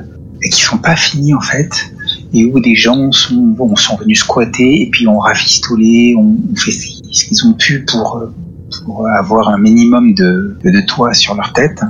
qui 0.50 0.60
sont 0.60 0.78
pas 0.78 0.96
finis 0.96 1.32
en 1.32 1.40
fait, 1.40 1.70
et 2.34 2.44
où 2.44 2.58
des 2.58 2.74
gens 2.74 3.12
sont 3.12 3.36
bon, 3.36 3.76
sont 3.76 3.96
venus 3.96 4.18
squatter 4.18 4.82
et 4.82 4.90
puis 4.90 5.06
ont 5.06 5.20
rafistolé, 5.20 6.16
ont, 6.18 6.36
ont 6.50 6.56
fait 6.56 6.72
ce 6.72 7.24
qu'ils 7.24 7.46
ont 7.46 7.52
pu 7.52 7.84
pour 7.84 8.16
euh, 8.16 8.34
pour 8.84 9.06
avoir 9.06 9.48
un 9.48 9.58
minimum 9.58 10.12
de, 10.14 10.56
de 10.64 10.80
toit 10.80 11.14
sur 11.14 11.36
leur 11.36 11.52
tête. 11.52 11.80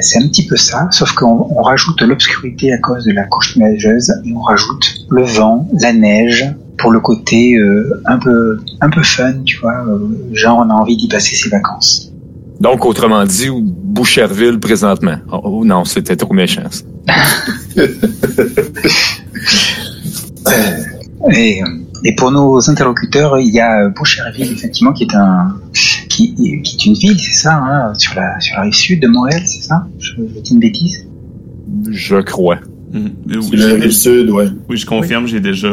C'est 0.00 0.22
un 0.22 0.28
petit 0.28 0.46
peu 0.46 0.56
ça, 0.56 0.86
sauf 0.92 1.12
qu'on 1.14 1.48
on 1.50 1.62
rajoute 1.62 2.00
l'obscurité 2.02 2.72
à 2.72 2.78
cause 2.78 3.04
de 3.06 3.12
la 3.12 3.24
couche 3.24 3.56
nuageuse 3.56 4.12
et 4.24 4.32
on 4.32 4.40
rajoute 4.40 5.06
le 5.10 5.24
vent, 5.24 5.66
la 5.80 5.92
neige 5.92 6.54
pour 6.78 6.90
le 6.92 7.00
côté 7.00 7.56
euh, 7.56 8.00
un 8.06 8.18
peu 8.18 8.58
un 8.80 8.90
peu 8.90 9.02
fun, 9.02 9.42
tu 9.44 9.58
vois, 9.58 9.84
euh, 9.86 9.98
genre 10.32 10.58
on 10.64 10.70
a 10.70 10.74
envie 10.74 10.96
d'y 10.96 11.08
passer 11.08 11.36
ses 11.36 11.48
vacances. 11.50 12.12
Donc, 12.60 12.84
autrement 12.84 13.24
dit, 13.24 13.50
Boucherville 13.52 14.58
présentement. 14.58 15.18
Oh, 15.30 15.40
oh, 15.44 15.64
non, 15.64 15.84
c'était 15.84 16.16
trop 16.16 16.34
méchant. 16.34 16.64
ça. 16.70 16.84
Et, 21.30 21.62
euh, 21.62 21.66
et 22.04 22.14
pour 22.14 22.30
nos 22.30 22.70
interlocuteurs, 22.70 23.38
il 23.40 23.52
y 23.52 23.60
a 23.60 23.88
Boucherville 23.88 24.52
effectivement 24.52 24.92
qui 24.92 25.02
est 25.04 25.14
un 25.14 25.56
qui, 26.08 26.34
qui 26.62 26.76
est 26.76 26.86
une 26.86 26.94
ville, 26.94 27.18
c'est 27.18 27.42
ça, 27.42 27.54
hein, 27.54 27.92
sur 27.94 28.14
la 28.14 28.38
sur 28.40 28.56
la 28.56 28.62
rive 28.62 28.72
sud 28.74 29.02
de 29.02 29.08
Montréal, 29.08 29.42
c'est 29.44 29.62
ça 29.62 29.86
je, 29.98 30.12
je 30.12 30.40
dis 30.40 30.52
une 30.52 30.60
bêtise? 30.60 31.06
Je 31.90 32.16
crois. 32.16 32.58
Oui, 32.94 33.12
C'est 33.42 33.56
la 33.56 33.74
rive 33.74 33.90
sud, 33.90 34.30
ouais. 34.30 34.46
oui, 34.68 34.76
je 34.76 34.86
confirme, 34.86 35.26
j'ai 35.26 35.40
déjà 35.40 35.68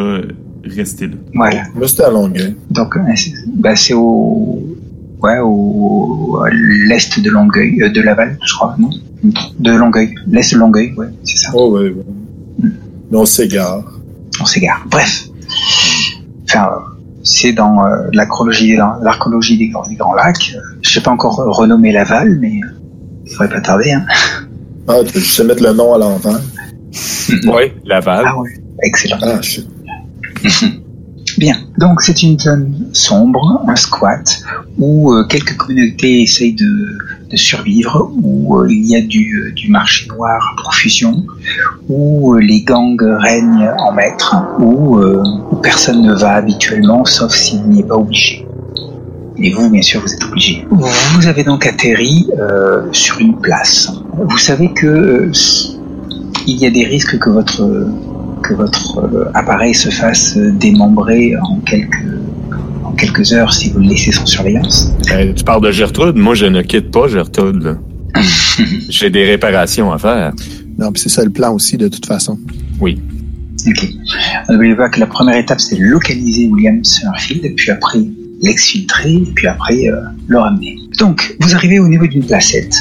resté 0.66 1.08
là. 1.08 1.14
Voilà. 1.34 1.64
Moi, 1.74 1.88
c'était 1.88 2.04
à 2.04 2.10
Longueuil. 2.10 2.56
Donc, 2.72 2.96
euh, 2.98 3.02
c'est 3.16 3.34
bah, 3.56 3.76
c'est 3.76 3.94
au, 3.94 4.64
ouais, 5.22 5.40
au, 5.44 6.40
à 6.46 6.50
l'est 6.52 7.20
de 7.20 7.30
Longueuil, 7.30 7.82
euh, 7.84 7.90
de 7.90 8.02
Laval, 8.02 8.38
je 8.46 8.54
crois, 8.54 8.76
non? 8.78 8.90
De 9.60 9.72
Longueuil, 9.72 10.14
l'est 10.28 10.54
de 10.54 10.60
Longueuil, 10.60 10.94
ouais, 10.98 11.08
c'est 11.24 11.38
ça. 11.38 11.52
Oh, 11.54 11.72
ouais, 11.78 11.90
ouais. 11.90 12.70
Mais 13.12 13.18
on 13.18 13.26
s'égare. 13.26 13.84
On 14.42 14.46
s'égare. 14.46 14.86
Bref. 14.90 15.26
Enfin, 16.48 16.70
euh, 16.72 16.80
c'est 17.24 17.54
dans 17.54 17.84
euh, 17.86 18.08
l'archéologie 18.14 18.76
l'archéologie 18.76 19.58
des, 19.58 19.70
grands- 19.70 19.88
des 19.88 19.96
Grands 19.96 20.14
Lacs. 20.14 20.56
Je 20.82 20.90
sais 20.92 21.02
pas 21.02 21.12
encore 21.12 21.36
renommé 21.38 21.92
Laval, 21.92 22.38
mais 22.40 22.54
il 23.26 23.32
faudrait 23.32 23.50
pas 23.50 23.62
tarder. 23.62 23.92
Hein. 23.92 24.06
Ah, 24.88 24.98
tu 25.06 25.14
veux 25.14 25.20
juste 25.20 25.44
mettre 25.44 25.64
le 25.64 25.74
nom 25.74 25.96
à 25.96 25.98
l'envers. 25.98 26.40
Oui, 27.48 27.74
Laval. 27.86 28.24
Ah 28.28 28.40
ouais, 28.40 28.50
excellent. 28.84 29.18
Ah, 29.22 29.42
shit. 29.42 29.68
Bien, 31.38 31.58
donc 31.78 32.02
c'est 32.02 32.24
une 32.24 32.40
zone 32.40 32.88
sombre, 32.94 33.62
un 33.68 33.76
squat, 33.76 34.42
où 34.78 35.12
euh, 35.12 35.26
quelques 35.28 35.58
communautés 35.58 36.22
essayent 36.22 36.54
de, 36.54 37.36
survivre, 37.36 38.10
où 38.24 38.58
euh, 38.58 38.68
il 38.70 38.86
y 38.86 38.96
a 38.96 39.02
du, 39.02 39.42
euh, 39.42 39.52
du 39.52 39.70
marché 39.70 40.08
noir 40.08 40.40
à 40.54 40.62
profusion, 40.62 41.26
où 41.90 42.36
les 42.36 42.62
gangs 42.62 43.02
règnent 43.02 43.70
en 43.80 43.92
maître, 43.92 44.34
où, 44.60 44.98
personne 45.62 46.04
ne 46.04 46.14
va 46.14 46.36
habituellement, 46.36 47.04
sauf 47.04 47.34
s'il 47.34 47.64
n'y 47.64 47.82
est 47.82 47.88
pas 47.88 47.96
obligé. 47.96 48.48
Et 49.38 49.52
vous, 49.52 49.70
bien 49.70 49.82
sûr, 49.82 50.00
vous 50.00 50.14
êtes 50.14 50.24
obligé. 50.24 50.66
Vous 50.72 51.28
avez 51.28 51.44
donc 51.44 51.66
atterri 51.66 52.26
sur 52.94 53.20
une 53.20 53.38
place. 53.42 53.92
Vous 54.14 54.38
savez 54.38 54.72
que 54.72 55.30
il 56.48 56.58
y 56.58 56.66
a 56.66 56.70
des 56.70 56.86
risques 56.86 57.20
que 57.20 57.30
votre 57.30 57.90
que 58.48 58.54
votre 58.54 59.00
euh, 59.00 59.32
appareil 59.34 59.74
se 59.74 59.90
fasse 59.90 60.38
euh, 60.38 60.52
démembrer 60.52 61.36
en 61.38 61.60
quelques 61.60 62.06
en 62.84 62.92
quelques 62.92 63.34
heures 63.34 63.52
si 63.52 63.72
vous 63.72 63.80
le 63.80 63.88
laissez 63.88 64.12
sans 64.12 64.26
surveillance? 64.26 64.92
Euh, 65.12 65.34
tu 65.34 65.44
parles 65.44 65.64
de 65.64 65.72
Gertrude? 65.72 66.16
Moi, 66.16 66.36
je 66.36 66.46
ne 66.46 66.62
quitte 66.62 66.92
pas 66.92 67.08
Gertrude. 67.08 67.78
J'ai 68.90 69.10
des 69.10 69.26
réparations 69.26 69.92
à 69.92 69.98
faire. 69.98 70.32
Non, 70.78 70.92
puis 70.92 71.02
c'est 71.02 71.10
ça 71.10 71.24
le 71.24 71.32
plan 71.32 71.54
aussi 71.54 71.78
de 71.78 71.88
toute 71.88 72.06
façon. 72.06 72.38
Oui. 72.80 73.02
Ok. 73.68 73.88
N'oubliez 74.50 74.76
pas 74.76 74.90
que 74.90 75.00
la 75.00 75.08
première 75.08 75.38
étape 75.38 75.60
c'est 75.60 75.78
localiser 75.78 76.48
William 76.48 76.84
Summerfield, 76.84 77.56
puis 77.56 77.72
après 77.72 78.00
l'exfiltrer, 78.42 79.24
puis 79.34 79.48
après 79.48 79.88
euh, 79.88 80.02
le 80.28 80.38
ramener. 80.38 80.76
Donc 81.00 81.36
vous 81.40 81.56
arrivez 81.56 81.80
au 81.80 81.88
niveau 81.88 82.06
d'une 82.06 82.26
placette. 82.26 82.76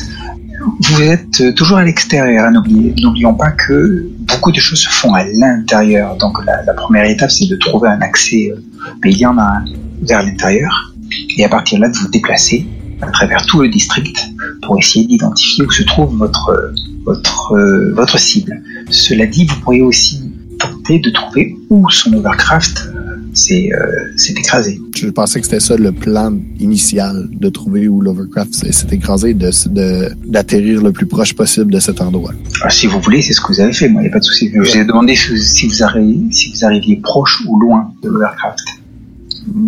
Vous 0.81 1.03
êtes 1.03 1.41
euh, 1.41 1.53
toujours 1.53 1.79
à 1.79 1.85
l'extérieur. 1.85 2.51
N'oublions 2.51 3.35
pas 3.35 3.53
que 3.53 4.07
beaucoup 4.35 4.53
de 4.53 4.61
choses 4.61 4.81
se 4.81 4.89
font 4.89 5.15
à 5.15 5.25
l'intérieur. 5.25 6.17
Donc 6.17 6.45
la, 6.45 6.63
la 6.65 6.75
première 6.75 7.05
étape 7.05 7.31
c'est 7.31 7.47
de 7.47 7.57
trouver 7.57 7.89
un 7.89 8.01
accès, 8.01 8.51
euh, 8.51 8.61
mais 9.03 9.11
il 9.13 9.19
y 9.19 9.27
en 9.27 9.39
a 9.39 9.43
un 9.43 9.65
vers 10.03 10.23
l'intérieur. 10.23 10.93
Et 11.37 11.45
à 11.45 11.49
partir 11.49 11.79
de 11.79 11.85
là 11.85 11.91
de 11.91 11.97
vous 11.97 12.09
déplacer 12.09 12.67
à 13.01 13.11
travers 13.11 13.45
tout 13.47 13.61
le 13.61 13.69
district 13.69 14.19
pour 14.63 14.79
essayer 14.79 15.07
d'identifier 15.07 15.65
où 15.65 15.71
se 15.71 15.83
trouve 15.83 16.17
votre 16.17 16.73
votre 17.05 17.53
euh, 17.55 17.93
votre 17.95 18.19
cible. 18.19 18.63
Cela 18.91 19.27
dit, 19.27 19.45
vous 19.47 19.61
pourriez 19.61 19.83
aussi 19.83 20.33
tenter 20.59 20.99
de 20.99 21.11
trouver 21.11 21.57
où 21.71 21.89
son 21.91 22.13
overcraft 22.15 22.91
euh, 23.35 23.37
s'est 23.37 23.71
euh, 23.73 24.13
s'est 24.17 24.33
écrasé. 24.33 24.81
Je 24.97 25.09
pensais 25.09 25.41
que 25.41 25.47
c'était 25.47 25.61
ça 25.61 25.77
le 25.77 25.93
plan 25.93 26.33
initial, 26.61 27.29
de 27.33 27.49
trouver 27.49 27.89
où 27.89 28.01
l'Overcraft 28.01 28.55
s'est 28.55 28.87
écrasé, 28.93 29.35
de 29.35 29.51
de- 29.69 30.11
d'atterrir 30.27 30.83
le 30.83 30.93
plus 30.93 31.07
proche 31.07 31.35
possible 31.35 31.73
de 31.73 31.81
cet 31.81 32.01
endroit. 32.01 32.33
Alors, 32.61 32.73
si 32.73 32.87
vous 32.87 33.01
voulez, 33.01 33.23
c'est 33.23 33.33
ce 33.33 33.41
que 33.41 33.49
vous 33.49 33.61
avez 33.61 33.73
fait. 33.73 33.89
Moi, 33.89 34.03
il 34.03 34.05
n'y 34.05 34.11
a 34.11 34.13
pas 34.13 34.19
de 34.21 34.25
souci. 34.25 34.51
Je 34.55 34.59
vous 34.61 34.77
ai 34.77 34.85
demandé 34.85 35.15
si 35.17 35.67
vous, 35.67 35.83
arriviez, 35.83 36.21
si 36.33 36.51
vous 36.53 36.65
arriviez 36.65 36.97
proche 36.97 37.43
ou 37.49 37.59
loin 37.61 37.93
de 38.03 38.09
l'overcraft. 38.09 38.59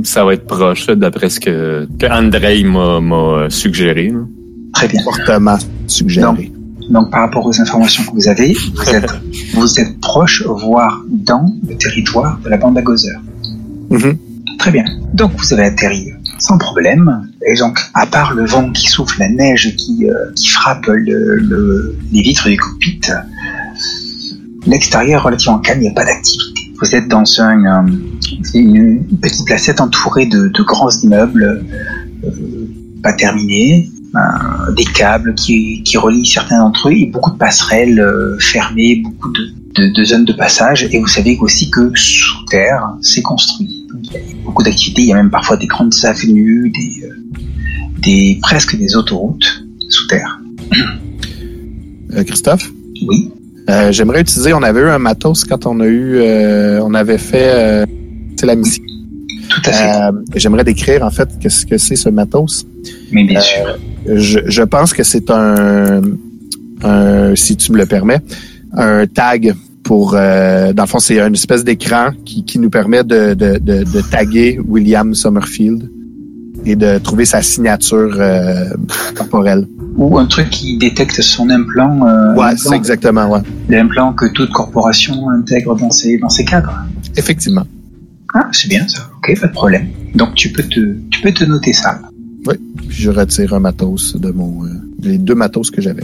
Ça 0.04 0.24
va 0.24 0.32
être 0.34 0.46
proche, 0.46 0.86
d'après 0.86 1.28
ce 1.28 1.38
que, 1.40 1.86
que 1.98 2.06
Andrei 2.06 2.64
m'a 2.64 3.50
suggéré. 3.50 4.08
là. 4.08 4.20
Très 4.72 4.88
bien. 4.88 5.02
Fortement 5.02 5.58
suggéré. 5.86 6.50
Donc, 6.90 7.10
par 7.10 7.22
rapport 7.22 7.44
aux 7.44 7.60
informations 7.60 8.04
que 8.04 8.12
vous 8.12 8.28
avez, 8.28 8.52
vous 8.74 8.94
êtes, 8.94 9.10
vous 9.54 9.80
êtes 9.80 9.98
proche, 10.00 10.44
voire 10.46 11.02
dans 11.08 11.44
le 11.68 11.74
territoire 11.76 12.38
de 12.44 12.48
la 12.48 12.56
bande 12.58 12.78
à 12.78 12.82
Gozer. 12.82 13.18
Mhm. 13.90 14.18
Très 14.58 14.70
bien. 14.70 14.84
Donc, 15.14 15.32
vous 15.36 15.52
avez 15.52 15.64
atterri 15.64 16.08
sans 16.38 16.58
problème. 16.58 17.30
Et 17.46 17.54
donc, 17.54 17.78
à 17.94 18.06
part 18.06 18.34
le 18.34 18.44
vent 18.44 18.70
qui 18.72 18.86
souffle, 18.88 19.18
la 19.20 19.28
neige 19.30 19.74
qui, 19.76 20.06
euh, 20.08 20.32
qui 20.34 20.48
frappe 20.48 20.86
le, 20.86 21.36
le- 21.36 21.96
les 22.12 22.20
vitres 22.22 22.48
du 22.48 22.56
cockpit, 22.58 23.00
l'extérieur 24.66 25.22
relativement 25.22 25.58
calme, 25.58 25.80
il 25.80 25.84
n'y 25.84 25.88
a 25.88 25.94
pas 25.94 26.04
d'activité. 26.04 26.72
vous 26.80 26.94
êtes 26.94 27.08
dans 27.08 27.22
euh, 27.40 27.82
une 28.54 29.04
petite 29.20 29.46
placette 29.46 29.80
entourée 29.80 30.26
de, 30.26 30.50
grands 30.62 30.90
immeubles 31.02 31.64
euh, 32.24 32.30
pas 33.02 33.12
terminés, 33.12 33.88
des 34.76 34.84
câbles 34.84 35.34
qui, 35.34 35.82
qui 35.82 35.98
relient 35.98 36.24
certains 36.26 36.58
d'entre 36.58 36.88
eux 36.88 36.92
et 36.92 37.06
beaucoup 37.06 37.30
de 37.30 37.36
passerelles 37.36 38.02
fermées, 38.40 39.02
beaucoup 39.04 39.30
de, 39.30 39.88
de 39.92 40.04
zones 40.04 40.24
de 40.24 40.32
passage. 40.32 40.88
Et 40.90 40.98
vous 40.98 41.06
savez 41.06 41.36
aussi 41.40 41.70
que 41.70 41.90
sous 41.94 42.44
terre, 42.50 42.94
c'est 43.02 43.20
construit. 43.20 43.75
Donc, 43.92 44.00
il 44.04 44.12
y 44.12 44.16
a 44.16 44.20
beaucoup 44.44 44.62
d'activités. 44.62 45.02
Il 45.02 45.08
y 45.08 45.12
a 45.12 45.16
même 45.16 45.30
parfois 45.30 45.56
des 45.56 45.66
grandes 45.66 45.94
avenues, 46.04 46.70
des, 46.70 47.06
euh, 47.06 47.14
des 48.02 48.38
presque 48.42 48.76
des 48.76 48.96
autoroutes 48.96 49.64
sous 49.88 50.06
terre. 50.08 50.40
Euh, 52.14 52.24
Christophe? 52.24 52.70
Oui. 53.08 53.30
Euh, 53.68 53.90
J'aimerais 53.92 54.20
utiliser, 54.20 54.52
on 54.52 54.62
avait 54.62 54.80
eu 54.80 54.88
un 54.88 54.98
matos 54.98 55.44
quand 55.44 55.66
on 55.66 55.80
a 55.80 55.86
eu, 55.86 56.16
euh, 56.16 56.80
on 56.82 56.94
avait 56.94 57.18
fait 57.18 57.50
euh, 57.52 57.84
c'est 58.36 58.46
la 58.46 58.54
mission. 58.54 58.82
Tout 59.48 59.62
à 59.66 59.72
fait. 59.72 60.14
J'aimerais 60.36 60.64
décrire 60.64 61.02
en 61.04 61.10
fait 61.10 61.28
qu'est-ce 61.40 61.66
que 61.66 61.78
c'est 61.78 61.96
ce 61.96 62.08
matos. 62.08 62.66
Mais 63.10 63.24
bien 63.24 63.40
sûr. 63.40 63.78
Je, 64.06 64.38
je 64.46 64.62
pense 64.62 64.92
que 64.92 65.02
c'est 65.02 65.30
un, 65.30 66.00
un, 66.82 67.34
si 67.34 67.56
tu 67.56 67.72
me 67.72 67.78
le 67.78 67.86
permets, 67.86 68.20
un 68.72 69.06
tag 69.06 69.54
pour, 69.86 70.14
euh, 70.16 70.72
dans 70.72 70.82
le 70.82 70.88
fond, 70.88 70.98
c'est 70.98 71.20
une 71.20 71.34
espèce 71.34 71.62
d'écran 71.62 72.10
qui, 72.24 72.44
qui 72.44 72.58
nous 72.58 72.70
permet 72.70 73.04
de, 73.04 73.34
de, 73.34 73.58
de, 73.58 73.84
de 73.84 74.00
taguer 74.10 74.58
William 74.66 75.14
Summerfield 75.14 75.88
et 76.64 76.74
de 76.74 76.98
trouver 76.98 77.24
sa 77.24 77.40
signature 77.40 78.16
euh, 78.18 78.64
corporelle. 79.14 79.68
Ou 79.96 80.18
un 80.18 80.26
truc 80.26 80.50
qui 80.50 80.76
détecte 80.76 81.20
son 81.22 81.48
implant. 81.50 82.04
Euh, 82.04 82.34
Ouais, 82.34 82.56
c'est 82.56 82.74
exactement, 82.74 83.30
ouais. 83.30 83.40
L'implant 83.68 84.12
que 84.12 84.26
toute 84.26 84.50
corporation 84.50 85.30
intègre 85.30 85.76
dans 85.76 85.92
ses, 85.92 86.18
dans 86.18 86.28
ses 86.30 86.44
cadres. 86.44 86.76
Effectivement. 87.16 87.64
Ah, 88.34 88.48
c'est 88.50 88.68
bien 88.68 88.86
ça. 88.88 89.08
Ok, 89.18 89.40
pas 89.40 89.46
de 89.46 89.52
problème. 89.52 89.86
Donc 90.16 90.34
tu 90.34 90.50
peux 90.50 90.64
te, 90.64 90.80
tu 91.10 91.20
peux 91.22 91.32
te 91.32 91.44
noter 91.44 91.72
ça. 91.72 92.00
Puis 92.44 92.58
je 92.90 93.10
retire 93.10 93.54
un 93.54 93.60
matos 93.60 94.16
de 94.16 94.30
mon, 94.32 94.64
euh, 94.64 94.68
les 95.02 95.18
deux 95.18 95.36
matos 95.36 95.70
que 95.70 95.80
j'avais. 95.80 96.02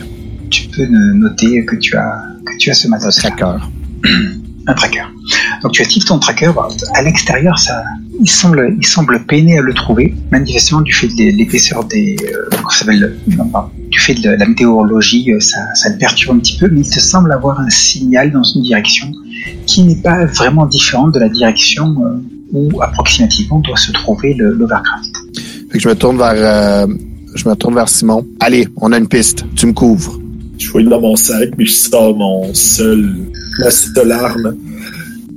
Tu 0.53 0.69
peux 0.69 0.87
noter 0.87 1.65
que 1.65 1.77
tu 1.77 1.97
as, 1.97 2.13
que 2.47 2.57
tu 2.59 2.71
as 2.71 2.75
ce 2.75 2.87
matos 2.89 3.17
Tracker. 3.17 3.55
un 4.67 4.75
tracker. 4.75 5.03
Donc 5.63 5.73
tu 5.73 5.81
actives 5.83 6.05
ton 6.05 6.19
tracker. 6.19 6.51
Bon, 6.55 6.63
à 6.95 7.03
l'extérieur, 7.03 7.59
ça, 7.59 7.83
il 8.21 8.29
semble, 8.31 8.77
il 8.79 8.87
semble 8.87 9.25
peiner 9.25 9.59
à 9.59 9.63
le 9.63 9.73
trouver. 9.75 10.15
Manifestement, 10.31 10.83
du 10.83 10.93
fait 10.93 11.09
de 11.09 11.15
l'é- 11.17 11.33
l'épaisseur 11.33 11.83
des, 11.85 12.17
euh, 12.23 12.51
ça 12.71 12.79
s'appelle, 12.81 13.17
non, 13.37 13.47
pardon. 13.49 13.71
du 13.91 13.99
fait 13.99 14.15
de 14.15 14.31
la 14.31 14.47
météorologie, 14.47 15.33
euh, 15.33 15.41
ça, 15.41 15.59
ça 15.75 15.89
le 15.91 15.97
perturbe 15.99 16.37
un 16.37 16.41
petit 16.41 16.59
peu, 16.59 16.69
mais 16.69 16.83
il 16.83 16.91
te 16.91 17.01
semble 17.01 17.33
avoir 17.33 17.59
un 17.61 17.71
signal 17.71 18.31
dans 18.31 18.45
une 18.45 18.63
direction 18.63 19.11
qui 19.67 19.83
n'est 19.85 19.97
pas 19.97 20.27
vraiment 20.27 20.67
différente 20.67 21.15
de 21.15 21.19
la 21.19 21.29
direction 21.29 21.87
euh, 22.05 22.19
où 22.53 22.81
approximativement 22.83 23.59
doit 23.61 23.77
se 23.79 23.91
trouver 23.93 24.35
l'Overcraft. 24.39 25.11
Je 25.75 25.89
me 25.89 25.95
tourne 25.95 26.19
vers, 26.19 26.35
euh, 26.37 26.87
je 27.35 27.49
me 27.49 27.55
tourne 27.57 27.75
vers 27.75 27.89
Simon. 27.89 28.25
Allez, 28.41 28.69
on 28.77 28.93
a 28.93 28.99
une 28.99 29.09
piste. 29.09 29.45
Tu 29.57 29.67
me 29.67 29.73
couvres. 29.73 30.19
Je 30.63 30.71
fouille 30.71 30.85
dans 30.85 31.01
mon 31.01 31.17
sac, 31.17 31.51
puis 31.57 31.67
je 31.67 31.73
sors 31.73 32.17
mon 32.17 32.53
seul, 32.55 33.15
ma 33.59 33.71
seule 33.71 34.13
arme, 34.13 34.57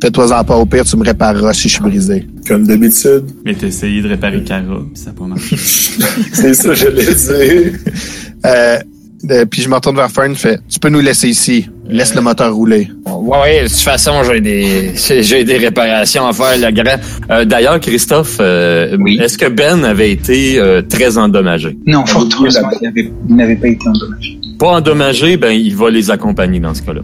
Fais-toi-en 0.01 0.43
pas 0.43 0.57
au 0.57 0.65
pire, 0.65 0.83
tu 0.83 0.97
me 0.97 1.03
répareras 1.05 1.53
si 1.53 1.67
je 1.69 1.73
suis 1.75 1.81
brisé. 1.81 2.27
comme 2.47 2.67
d'habitude. 2.67 3.23
Mais 3.45 3.55
t'as 3.55 3.67
essayé 3.67 4.01
de 4.01 4.09
réparer 4.09 4.43
Kara, 4.43 4.83
pis 4.93 4.99
ça 4.99 5.11
a 5.11 5.13
pas 5.13 5.25
marché. 5.25 5.55
C'est 6.33 6.53
ça, 6.53 6.73
je 6.73 6.87
l'ai 6.87 7.05
dit. 7.05 7.77
Euh, 8.45 8.77
euh, 9.31 9.45
puis 9.45 9.61
je 9.61 9.69
me 9.69 9.75
retourne 9.75 9.95
vers 9.95 10.09
Fern, 10.11 10.35
fait, 10.35 10.59
tu 10.69 10.79
peux 10.79 10.89
nous 10.89 10.99
laisser 11.01 11.27
ici. 11.29 11.67
Laisse 11.87 12.15
le 12.15 12.21
moteur 12.21 12.53
rouler. 12.53 12.89
Ouais, 13.05 13.37
ouais, 13.39 13.63
de 13.63 13.67
toute 13.67 13.77
façon, 13.77 14.11
j'ai 14.23 14.41
des, 14.41 14.91
j'ai 15.21 15.43
des 15.43 15.57
réparations 15.57 16.25
à 16.27 16.33
faire, 16.33 16.57
le 16.57 16.71
grand. 16.75 16.97
Euh, 17.31 17.45
D'ailleurs, 17.45 17.79
Christophe, 17.79 18.37
euh, 18.39 18.97
Oui. 18.99 19.19
est-ce 19.21 19.37
que 19.37 19.47
Ben 19.47 19.83
avait 19.83 20.11
été 20.11 20.59
euh, 20.59 20.81
très 20.81 21.17
endommagé? 21.17 21.77
Non, 21.85 22.05
fort 22.05 22.27
heureusement, 22.39 22.69
il 22.81 22.85
n'avait- 22.87 23.11
il 23.29 23.35
n'avait 23.35 23.55
pas 23.55 23.67
été 23.67 23.87
endommagé. 23.87 24.39
Pas 24.57 24.77
endommagé, 24.77 25.35
ben 25.35 25.51
il 25.51 25.75
va 25.75 25.89
les 25.89 26.09
accompagner 26.11 26.61
dans 26.61 26.73
ce 26.73 26.81
cas-là. 26.81 27.01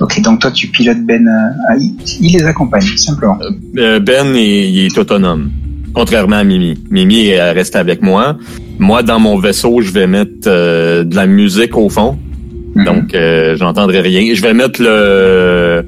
Ok, 0.00 0.20
donc 0.22 0.40
toi 0.40 0.52
tu 0.52 0.68
pilotes 0.68 1.04
Ben, 1.04 1.26
euh, 1.26 1.72
à- 1.72 1.76
il, 1.76 1.94
il 2.20 2.32
les 2.38 2.44
accompagne 2.44 2.86
simplement. 2.96 3.38
Euh, 3.76 3.98
ben, 3.98 4.28
il, 4.36 4.38
il 4.76 4.86
est 4.86 4.96
autonome, 4.98 5.50
contrairement 5.94 6.36
à 6.36 6.44
Mimi. 6.44 6.78
Mimi 6.90 7.28
elle 7.28 7.54
reste 7.56 7.76
avec 7.76 8.02
moi. 8.02 8.36
Moi, 8.78 9.02
dans 9.02 9.20
mon 9.20 9.38
vaisseau, 9.38 9.80
je 9.80 9.92
vais 9.92 10.06
mettre 10.06 10.46
euh, 10.48 11.04
de 11.04 11.14
la 11.14 11.26
musique 11.26 11.76
au 11.76 11.88
fond, 11.88 12.18
Mhm. 12.74 12.84
donc 12.84 13.14
euh, 13.14 13.56
j'entendrai 13.56 14.00
rien. 14.00 14.34
Je 14.34 14.40
vais 14.42 14.54
mettre 14.54 14.80
le, 14.82 15.84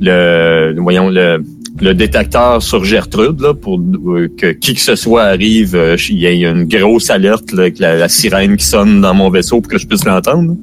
le, 0.00 0.74
voyons 0.80 1.08
le, 1.10 1.42
le 1.80 1.92
détecteur 1.94 2.62
sur 2.62 2.84
Gertrude 2.84 3.40
là 3.40 3.52
pour 3.54 3.78
euh, 3.80 4.28
que 4.38 4.52
qui 4.52 4.74
que 4.74 4.80
ce 4.80 4.94
soit 4.96 5.24
arrive, 5.24 5.74
euh, 5.74 5.96
il 6.08 6.18
y 6.18 6.26
ait 6.26 6.40
une 6.42 6.64
grosse 6.64 7.10
alerte 7.10 7.52
là, 7.52 7.62
avec 7.62 7.78
la, 7.80 7.96
la 7.96 8.08
sirène 8.08 8.56
qui 8.56 8.64
sonne 8.64 9.00
dans 9.00 9.12
mon 9.14 9.28
vaisseau 9.28 9.60
pour 9.60 9.72
que 9.72 9.78
je 9.78 9.86
puisse 9.86 10.04
l'entendre. 10.04 10.54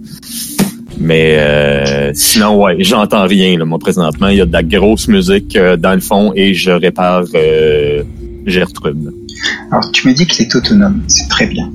Mais 1.00 1.36
euh, 1.38 2.12
sinon, 2.16 2.64
ouais, 2.64 2.78
j'entends 2.80 3.28
rien 3.28 3.56
là, 3.60 3.66
moi 3.66 3.78
présentement. 3.78 4.30
Il 4.30 4.38
y 4.38 4.42
a 4.42 4.46
de 4.48 4.54
la 4.54 4.64
grosse 4.64 5.08
musique 5.08 5.56
euh, 5.56 5.78
dans 5.78 5.94
le 5.94 6.00
fond 6.00 6.32
et 6.36 6.54
je 6.56 6.72
répare 6.72 7.26
euh, 7.36 8.02
Gertrude. 8.48 9.14
Alors 9.72 9.92
tu 9.92 10.08
me 10.08 10.14
dis 10.14 10.26
qu'il 10.26 10.46
est 10.46 10.56
autonome, 10.56 11.04
c'est 11.08 11.28
très 11.30 11.48
bien. 11.48 11.72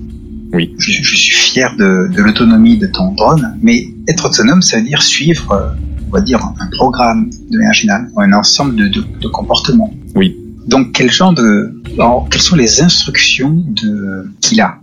Oui. 0.52 0.74
Je, 0.78 0.90
je 1.02 1.16
suis 1.16 1.34
fier 1.34 1.74
de, 1.78 2.08
de 2.14 2.22
l'autonomie 2.22 2.76
de 2.76 2.86
ton 2.86 3.12
drone, 3.12 3.56
mais 3.62 3.86
être 4.08 4.26
autonome, 4.26 4.60
ça 4.60 4.78
veut 4.78 4.84
dire 4.84 5.02
suivre, 5.02 5.52
euh, 5.52 5.68
on 6.08 6.10
va 6.10 6.20
dire, 6.20 6.40
un 6.44 6.66
programme 6.72 7.30
de 7.50 7.56
manière 7.56 7.72
générale, 7.72 8.08
ou 8.14 8.20
un 8.20 8.32
ensemble 8.32 8.76
de, 8.76 8.88
de, 8.88 9.02
de 9.20 9.28
comportements. 9.28 9.92
Oui. 10.14 10.36
Donc 10.66 10.92
quel 10.92 11.10
genre 11.10 11.34
de, 11.34 11.74
alors, 11.98 12.28
quelles 12.30 12.42
sont 12.42 12.56
les 12.56 12.82
instructions 12.82 13.64
de 13.82 14.26
qu'il 14.40 14.60
a? 14.60 14.78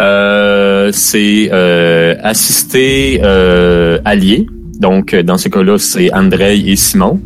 Euh, 0.00 0.90
c'est 0.92 1.50
euh, 1.52 2.16
assister 2.22 3.20
euh, 3.22 3.98
allié. 4.04 4.46
Donc, 4.78 5.14
dans 5.14 5.38
ce 5.38 5.48
cas-là, 5.48 5.78
c'est 5.78 6.12
Andrei 6.12 6.60
et 6.60 6.76
Simon. 6.76 7.20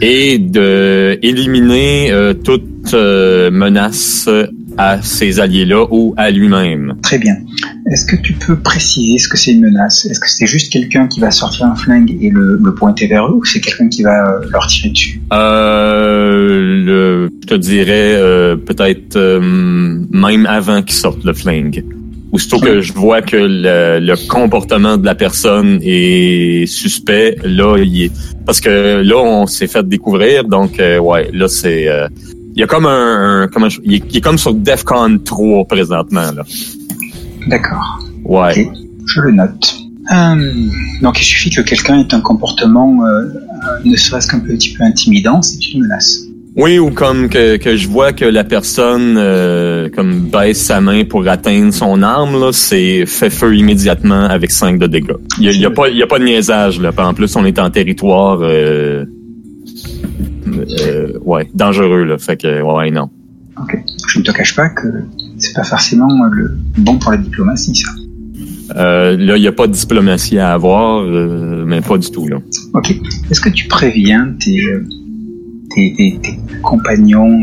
Et 0.00 0.40
de 0.40 1.16
éliminer 1.22 2.10
euh, 2.10 2.34
toute 2.34 2.64
euh, 2.94 3.50
menace 3.50 4.28
à 4.78 5.02
ces 5.02 5.38
alliés-là 5.38 5.86
ou 5.90 6.14
à 6.16 6.30
lui-même. 6.30 6.94
Très 7.02 7.18
bien. 7.18 7.34
Est-ce 7.90 8.06
que 8.06 8.16
tu 8.16 8.32
peux 8.32 8.56
préciser 8.58 9.18
ce 9.18 9.28
que 9.28 9.36
c'est 9.36 9.52
une 9.52 9.60
menace? 9.60 10.06
Est-ce 10.06 10.18
que 10.18 10.30
c'est 10.30 10.46
juste 10.46 10.72
quelqu'un 10.72 11.08
qui 11.08 11.20
va 11.20 11.30
sortir 11.30 11.66
un 11.66 11.76
flingue 11.76 12.16
et 12.20 12.30
le, 12.30 12.58
le 12.62 12.74
pointer 12.74 13.06
vers 13.06 13.26
eux, 13.26 13.34
ou 13.34 13.44
c'est 13.44 13.60
quelqu'un 13.60 13.88
qui 13.88 14.02
va 14.02 14.36
euh, 14.36 14.40
leur 14.50 14.66
tirer 14.66 14.90
dessus? 14.90 15.20
Euh, 15.32 16.84
le, 16.86 17.28
je 17.42 17.46
te 17.46 17.54
dirais 17.54 18.14
euh, 18.14 18.56
peut-être 18.56 19.16
euh, 19.16 19.40
même 20.10 20.46
avant 20.46 20.82
qu'ils 20.82 20.96
sortent 20.96 21.24
le 21.24 21.34
flingue. 21.34 21.84
Aussitôt 22.32 22.58
que 22.60 22.80
je 22.80 22.94
vois 22.94 23.20
que 23.20 23.36
le, 23.36 24.00
le 24.00 24.26
comportement 24.26 24.96
de 24.96 25.04
la 25.04 25.14
personne 25.14 25.80
est 25.82 26.64
suspect, 26.64 27.36
là, 27.44 27.76
il 27.76 28.04
est... 28.04 28.12
Parce 28.46 28.58
que 28.58 29.02
là, 29.02 29.18
on 29.18 29.46
s'est 29.46 29.66
fait 29.66 29.86
découvrir, 29.86 30.44
donc 30.44 30.80
euh, 30.80 30.98
ouais, 30.98 31.28
là, 31.34 31.46
c'est... 31.48 31.90
il 32.54 32.60
y 32.60 32.62
a 32.62 32.66
comme 32.66 32.86
un... 32.86 33.42
un- 33.42 33.48
comment 33.48 33.68
je- 33.68 33.80
il, 33.84 33.94
est, 33.94 34.02
il 34.10 34.16
est 34.16 34.20
comme 34.20 34.38
sur 34.38 34.54
DEFCON 34.54 35.18
3 35.24 35.64
présentement, 35.66 36.30
là. 36.36 36.42
D'accord. 37.48 37.98
Ouais. 38.24 38.68
Je 39.06 39.20
le 39.20 39.32
note. 39.32 39.74
Euh, 40.12 40.52
donc 41.00 41.20
il 41.20 41.24
suffit 41.24 41.50
que 41.50 41.60
quelqu'un 41.62 42.00
ait 42.00 42.14
un 42.14 42.20
comportement 42.20 43.04
euh, 43.06 43.24
ne 43.84 43.96
serait-ce 43.96 44.26
qu'un 44.28 44.40
petit 44.40 44.74
peu 44.74 44.82
intimidant, 44.84 45.40
c'est 45.42 45.72
une 45.72 45.82
menace. 45.82 46.18
Oui, 46.54 46.78
ou 46.78 46.90
comme 46.90 47.28
que, 47.30 47.56
que 47.56 47.76
je 47.76 47.88
vois 47.88 48.12
que 48.12 48.26
la 48.26 48.44
personne 48.44 49.14
euh, 49.16 49.88
comme 49.88 50.28
baisse 50.28 50.60
sa 50.60 50.80
main 50.82 51.04
pour 51.04 51.26
atteindre 51.26 51.72
son 51.72 52.02
arme, 52.02 52.38
là, 52.38 52.50
c'est 52.52 53.06
fait 53.06 53.30
feu 53.30 53.56
immédiatement 53.56 54.24
avec 54.24 54.50
5 54.50 54.78
de 54.78 54.86
dégâts. 54.86 55.14
Il 55.38 55.44
y 55.44 55.48
a, 55.48 55.52
y 55.52 55.64
a 55.64 55.70
pas 55.70 55.88
il 55.88 55.96
y 55.96 56.02
a 56.02 56.06
pas 56.06 56.18
de 56.18 56.24
niaisage 56.24 56.78
là. 56.80 56.90
En 56.98 57.14
plus, 57.14 57.34
on 57.36 57.44
est 57.46 57.58
en 57.58 57.70
territoire 57.70 58.38
euh, 58.42 59.04
euh, 60.46 61.12
ouais, 61.24 61.48
dangereux 61.54 62.04
là. 62.04 62.18
Fait 62.18 62.36
que 62.36 62.62
ouais, 62.62 62.90
non. 62.90 63.10
Ok. 63.60 63.76
Je 64.08 64.18
ne 64.18 64.24
te 64.24 64.30
cache 64.32 64.54
pas 64.56 64.68
que 64.70 64.86
c'est 65.38 65.54
pas 65.54 65.64
forcément 65.64 66.08
le 66.30 66.56
bon 66.78 66.98
pour 66.98 67.10
la 67.12 67.18
diplomatie, 67.18 67.74
ça. 67.74 67.90
Euh, 68.76 69.16
là, 69.18 69.36
il 69.36 69.40
n'y 69.40 69.46
a 69.48 69.52
pas 69.52 69.66
de 69.66 69.72
diplomatie 69.72 70.38
à 70.38 70.52
avoir, 70.54 71.02
euh, 71.02 71.64
mais 71.66 71.80
pas 71.82 71.98
du 71.98 72.10
tout 72.10 72.26
là. 72.26 72.38
Ok. 72.74 72.94
Est-ce 73.30 73.40
que 73.40 73.50
tu 73.50 73.68
préviens 73.68 74.34
tes, 74.40 74.64
euh, 74.64 74.84
tes, 75.74 75.92
tes- 75.96 76.18
tes 76.22 76.38
compagnons 76.62 77.40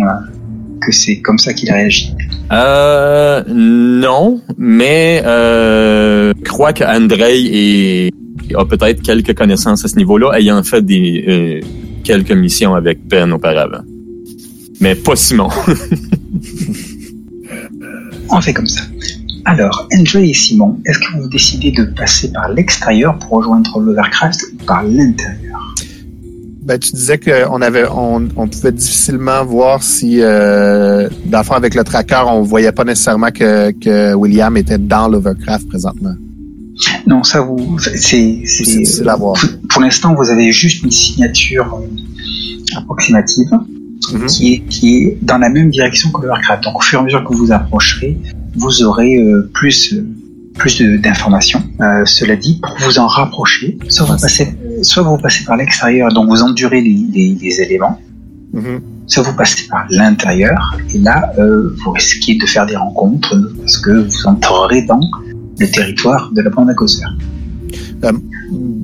que 0.82 0.92
c'est 0.92 1.20
comme 1.22 1.38
ça 1.38 1.54
qu'ils 1.54 1.72
réagissent? 1.72 2.14
Euh, 2.52 3.44
non, 3.48 4.42
mais 4.58 5.22
euh, 5.26 6.34
je 6.44 6.50
crois 6.50 6.74
que 6.74 6.84
Andrei 6.84 7.46
est, 7.46 8.12
a 8.56 8.66
peut-être 8.66 9.04
quelques 9.04 9.38
connaissances 9.38 9.86
à 9.86 9.88
ce 9.88 9.98
niveau-là, 9.98 10.32
ayant 10.40 10.64
fait 10.64 10.84
des 10.84 11.62
quelques 12.04 12.32
missions 12.32 12.76
avec 12.76 13.06
Ben 13.08 13.32
auparavant. 13.32 13.84
Mais 14.82 14.96
pas 14.96 15.16
Simon. 15.16 15.50
On 18.32 18.42
fait 18.42 18.54
comme 18.54 18.68
ça. 18.68 18.82
Alors, 19.46 19.88
André 19.98 20.30
et 20.30 20.34
Simon, 20.34 20.80
est-ce 20.86 21.00
que 21.00 21.20
vous 21.20 21.28
décidez 21.30 21.72
de 21.72 21.86
passer 21.86 22.32
par 22.32 22.50
l'extérieur 22.50 23.18
pour 23.18 23.38
rejoindre 23.40 23.80
l'Overcraft 23.80 24.40
ou 24.54 24.58
par 24.66 24.84
l'intérieur? 24.84 25.76
Ben, 26.62 26.78
tu 26.78 26.92
disais 26.92 27.18
qu'on 27.18 27.62
avait, 27.62 27.86
on, 27.90 28.28
on 28.36 28.48
pouvait 28.48 28.72
difficilement 28.72 29.44
voir 29.44 29.82
si, 29.82 30.22
euh, 30.22 31.10
dans 31.26 31.40
le 31.40 31.44
fond, 31.44 31.56
avec 31.56 31.74
le 31.74 31.84
tracker, 31.84 32.22
on 32.28 32.44
voyait 32.44 32.72
pas 32.72 32.84
nécessairement 32.84 33.32
que, 33.32 33.72
que 33.72 34.14
William 34.14 34.56
était 34.56 34.78
dans 34.78 35.08
l'Overcraft 35.08 35.68
présentement. 35.68 36.14
Non, 37.08 37.24
ça 37.24 37.42
vous, 37.42 37.80
c'est, 37.80 37.98
C'est 37.98 38.44
c'est, 38.46 38.64
difficile 38.64 39.10
à 39.10 39.16
voir. 39.16 39.44
Pour, 39.80 39.86
l'instant, 39.86 40.14
vous 40.14 40.30
avez 40.30 40.52
juste 40.52 40.84
une 40.84 40.92
signature 40.92 41.74
euh, 41.74 42.78
approximative 42.80 43.48
Mhm. 44.14 44.26
qui 44.28 44.54
est 44.54 44.60
qui 44.74 44.88
est 44.98 45.18
dans 45.22 45.38
la 45.38 45.50
même 45.50 45.70
direction 45.70 46.10
que 46.12 46.22
l'Overcraft. 46.22 46.64
Donc, 46.66 46.76
au 46.80 46.82
fur 46.82 47.00
et 47.00 47.02
à 47.02 47.06
mesure 47.06 47.24
que 47.24 47.34
vous 47.34 47.50
approcherez, 47.54 48.18
vous 48.56 48.84
aurez 48.84 49.14
euh, 49.20 49.50
plus 49.54 49.94
euh, 49.94 50.06
plus 50.62 50.82
d'informations. 51.06 51.64
Euh, 51.80 52.04
cela 52.06 52.36
dit, 52.36 52.60
pour 52.62 52.76
vous 52.86 53.00
en 53.00 53.08
rapprocher, 53.08 53.78
soit 53.88 54.06
vous 54.06 54.18
passez, 54.26 54.48
soit 54.82 55.04
vous 55.04 55.18
passez 55.18 55.46
par 55.46 55.56
l'extérieur, 55.56 56.12
donc 56.14 56.28
vous 56.28 56.42
endurez 56.42 56.82
les, 56.82 56.98
les, 57.16 57.30
les 57.42 57.62
éléments, 57.62 57.98
Mhm. 58.52 58.82
soit 59.08 59.24
vous 59.24 59.36
passez 59.42 59.66
par 59.70 59.86
l'intérieur, 59.92 60.62
et 60.94 60.98
là, 60.98 61.18
euh, 61.38 61.74
vous 61.80 61.92
risquez 61.92 62.36
de 62.42 62.46
faire 62.54 62.66
des 62.66 62.76
rencontres 62.76 63.34
parce 63.60 63.78
que 63.78 63.92
vous 64.12 64.24
entrerez 64.34 64.82
dans 64.92 65.00
le 65.62 65.68
territoire 65.78 66.24
de 66.36 66.42
la 66.42 66.50
bande 66.50 66.70
à 66.70 66.74
causeur. 66.74 67.12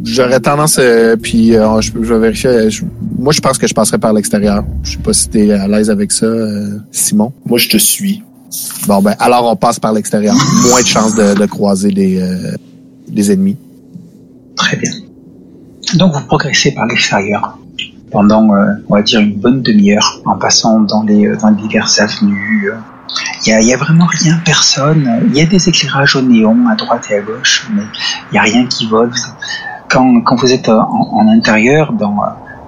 J'aurais 0.03 0.39
tendance, 0.39 0.77
euh, 0.79 1.15
puis 1.15 1.55
euh, 1.55 1.81
je, 1.81 1.91
je 1.93 2.13
vais 2.13 2.19
vérifier. 2.19 2.49
euh, 2.49 2.69
je- 2.69 2.83
moi, 3.17 3.33
je 3.33 3.41
pense 3.41 3.57
que 3.57 3.67
je 3.67 3.73
passerai 3.73 3.97
par 3.97 4.13
l'extérieur. 4.13 4.63
Je 4.83 4.91
sais 4.91 4.97
pas 4.97 5.13
si 5.13 5.29
t'es 5.29 5.51
à 5.51 5.67
l'aise 5.67 5.89
avec 5.89 6.11
ça, 6.11 6.25
euh, 6.25 6.77
Simon. 6.91 7.33
Moi, 7.45 7.57
je 7.57 7.69
te 7.69 7.77
suis. 7.77 8.23
Bon, 8.87 9.01
ben, 9.01 9.15
alors 9.19 9.51
on 9.51 9.55
passe 9.55 9.79
par 9.79 9.91
l'extérieur. 9.93 10.35
Moins 10.69 10.81
de 10.81 10.85
chances 10.87 11.15
de, 11.15 11.33
de 11.33 11.45
croiser 11.47 11.91
des, 11.91 12.21
euh, 12.21 12.51
des 13.07 13.31
ennemis. 13.31 13.57
Très 14.55 14.77
bien. 14.77 14.91
Donc 15.95 16.13
vous 16.13 16.21
progressez 16.25 16.71
par 16.73 16.85
l'extérieur 16.85 17.57
pendant, 18.11 18.53
euh, 18.55 18.73
on 18.87 18.95
va 18.95 19.01
dire, 19.01 19.19
une 19.19 19.35
bonne 19.35 19.61
demi-heure 19.61 20.21
en 20.25 20.37
passant 20.37 20.79
dans 20.81 21.03
les, 21.03 21.25
euh, 21.27 21.35
dans 21.35 21.49
les 21.49 21.61
diverses 21.63 21.99
avenues. 21.99 22.69
Il 23.45 23.63
y 23.63 23.73
a, 23.73 23.77
vraiment 23.77 24.07
rien, 24.07 24.39
personne. 24.43 25.23
Il 25.27 25.37
y 25.37 25.41
a 25.41 25.45
des 25.45 25.69
éclairages 25.69 26.15
au 26.15 26.21
néon 26.21 26.67
à 26.67 26.75
droite 26.75 27.07
et 27.11 27.15
à 27.15 27.21
gauche, 27.21 27.67
mais 27.73 27.83
il 28.29 28.33
n'y 28.33 28.39
a 28.39 28.41
rien 28.41 28.65
qui 28.65 28.87
vole. 28.87 29.11
Quand, 29.89 30.35
vous 30.35 30.51
êtes 30.51 30.67
en, 30.69 31.27
intérieur, 31.27 31.93
dans, 31.93 32.17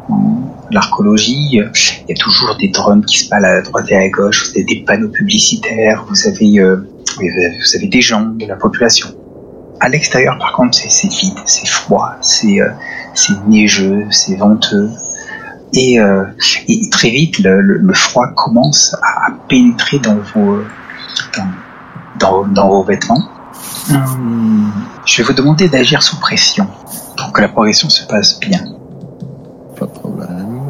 dans 0.08 0.58
l'archéologie, 0.72 1.60
euh, 1.60 1.70
il 2.08 2.10
y 2.10 2.14
a 2.14 2.16
toujours 2.16 2.56
des 2.58 2.70
drones 2.70 3.04
qui 3.04 3.20
se 3.20 3.30
baladent 3.30 3.60
à 3.60 3.70
droite 3.70 3.86
et 3.90 3.96
à 3.96 4.10
gauche. 4.10 4.46
Vous 4.46 4.52
avez 4.52 4.64
des 4.64 4.84
panneaux 4.86 5.10
publicitaires, 5.10 6.06
vous 6.08 6.28
avez, 6.28 6.60
euh, 6.60 6.88
des 7.82 8.02
gens 8.02 8.22
de 8.22 8.46
la 8.46 8.56
population. 8.56 9.10
À 9.80 9.90
l'extérieur, 9.90 10.38
par 10.40 10.54
contre, 10.54 10.78
c'est 10.78 11.08
vide, 11.08 11.38
c'est 11.46 11.68
froid, 11.68 12.16
c'est 12.22 12.62
euh, 12.62 12.70
neigeux, 13.48 14.06
c'est 14.10 14.36
venteux. 14.36 14.90
Et, 15.74 16.00
euh, 16.00 16.24
et 16.68 16.90
très 16.90 17.10
vite, 17.10 17.40
le, 17.40 17.62
le- 17.62 17.78
le 17.78 17.94
froid 17.94 18.28
commence 18.36 18.96
à, 19.02 19.28
à 19.28 19.32
pénétrer 19.50 20.00
dans 20.00 20.16
vos, 20.34 20.54
euh, 20.56 20.66
dans, 21.36 21.48
dans, 22.20 22.48
dans 22.48 22.68
vos 22.70 22.84
vêtements. 22.84 23.22
Hum, 23.92 24.72
je 25.06 25.18
vais 25.22 25.28
vous 25.28 25.34
demander 25.34 25.68
d'agir 25.70 26.02
sous 26.04 26.20
pression 26.20 26.68
pour 27.18 27.32
que 27.32 27.42
la 27.42 27.48
progression 27.50 27.90
se 27.90 28.06
passe 28.08 28.40
bien. 28.40 28.60
Pas 29.78 29.86
de 29.86 29.92
problème. 29.92 30.62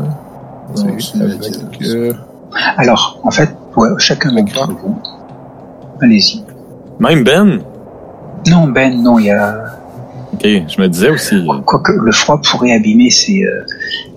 Euh, 1.84 2.14
Alors, 2.78 3.20
en 3.24 3.32
fait, 3.32 3.56
ouais, 3.76 3.90
chacun 3.98 4.34
d'entre 4.34 4.72
vous, 4.72 5.00
allez-y. 6.02 6.44
Même 7.00 7.24
Ben? 7.24 7.60
Non, 8.48 8.68
Ben, 8.68 9.02
non, 9.02 9.20
il 9.20 9.26
y 9.26 9.32
a... 9.32 9.77
Ok, 10.40 10.46
je 10.46 10.82
me 10.82 10.88
disais 10.88 11.10
aussi. 11.10 11.36
euh, 11.36 11.60
Quoique 11.66 11.92
le 11.92 12.12
froid 12.12 12.40
pourrait 12.42 12.72
abîmer 12.74 13.10
ces, 13.10 13.44
euh, 13.44 13.66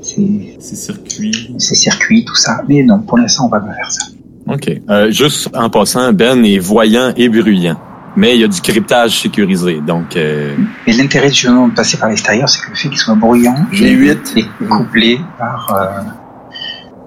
ces, 0.03 0.57
Ces 0.61 0.77
circuits. 0.77 1.55
ces 1.59 1.75
circuits, 1.75 2.25
tout 2.25 2.35
ça. 2.37 2.61
Mais 2.69 2.83
non, 2.83 2.99
pour 3.01 3.19
l'instant, 3.19 3.47
on 3.47 3.49
va 3.49 3.61
pas 3.61 3.73
faire 3.73 3.91
ça. 3.91 4.07
OK. 4.49 4.81
Euh, 4.91 5.11
juste 5.11 5.49
en 5.55 5.71
passant, 5.71 6.13
Ben 6.13 6.45
est 6.45 6.59
voyant 6.59 7.13
et 7.17 7.29
bruyant. 7.29 7.77
Mais 8.17 8.35
il 8.35 8.41
y 8.41 8.45
a 8.45 8.49
du 8.49 8.61
cryptage 8.61 9.21
sécurisé. 9.23 9.81
Donc, 9.87 10.17
euh, 10.17 10.57
Et 10.87 10.93
l'intérêt 10.93 11.29
du 11.31 11.37
jeu 11.37 11.49
de 11.51 11.75
passer 11.75 11.97
par 11.97 12.09
l'extérieur, 12.09 12.49
c'est 12.49 12.61
que 12.61 12.71
le 12.71 12.75
fait 12.77 12.89
qu'il 12.89 12.99
soit 12.99 13.15
bruyant 13.15 13.55
J'ai 13.71 13.93
est 13.93 14.67
couplé 14.69 15.21
par, 15.39 16.05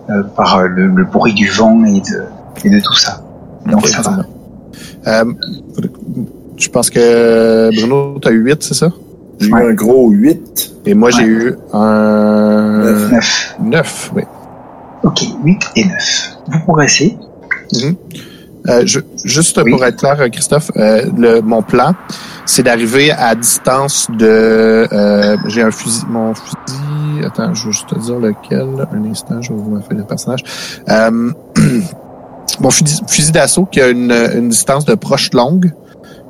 euh, 0.10 0.13
euh, 0.13 0.23
par 0.36 0.63
le, 0.65 0.88
le 0.88 1.04
bruit 1.04 1.34
du 1.34 1.49
vent 1.49 1.84
et 1.86 1.99
de, 1.99 2.23
et 2.63 2.69
de 2.69 2.80
tout 2.80 2.95
ça. 2.95 3.21
Donc 3.65 3.82
Ok, 3.82 3.88
ça 3.89 4.02
va. 4.02 4.26
euh, 5.08 5.26
je 6.58 6.69
pense 6.69 6.89
que 6.89 7.69
Bruno, 7.76 8.17
t'as 8.21 8.32
eu 8.32 8.38
8, 8.43 8.63
c'est 8.63 8.73
ça? 8.73 8.89
J'ai 9.43 9.49
eu 9.49 9.69
un 9.69 9.73
gros 9.73 10.10
8. 10.10 10.71
Et 10.86 10.93
moi, 10.93 11.10
j'ai 11.12 11.23
eu 11.25 11.53
un 11.73 12.82
9. 13.12 13.56
9, 13.62 14.12
oui. 14.15 14.23
Ok, 15.03 15.21
8 15.43 15.62
et 15.75 15.86
9. 15.86 16.38
Vous 16.51 16.60
progressez. 16.60 17.17
Euh, 18.69 18.84
je- 18.86 18.99
juste 19.25 19.60
Oui. 19.63 19.71
pour 19.71 19.84
être 19.84 19.97
clair, 19.97 20.15
euh, 20.21 20.29
Christophe, 20.29 20.71
euh, 20.77 21.06
le, 21.17 21.41
mon 21.41 21.62
plan, 21.62 21.93
c'est 22.45 22.63
d'arriver 22.63 23.12
à 23.12 23.36
distance 23.36 24.08
de. 24.10 24.88
euh, 24.91 25.36
J'ai 25.47 25.63
un 25.63 25.71
fusil, 25.71 26.03
mon 26.10 26.34
fusil. 26.34 27.25
Attends, 27.25 27.53
je 27.53 27.65
vais 27.65 27.71
juste 27.73 27.89
te 27.89 27.99
dire 27.99 28.19
lequel. 28.19 28.67
Un 28.93 29.10
instant, 29.12 29.41
je 29.41 29.49
vais 29.51 29.60
vous 29.60 29.82
faire 29.82 29.97
le 29.97 30.03
personnage. 30.06 30.43
Euh, 30.89 31.32
mon 32.62 32.69
fusil, 32.71 33.01
fusil 33.08 33.32
d'assaut 33.34 33.65
qui 33.65 33.82
a 33.82 33.89
une, 33.89 34.12
une 34.36 34.47
distance 34.49 34.86
de 34.86 34.95
proche 34.95 35.32
longue. 35.34 35.73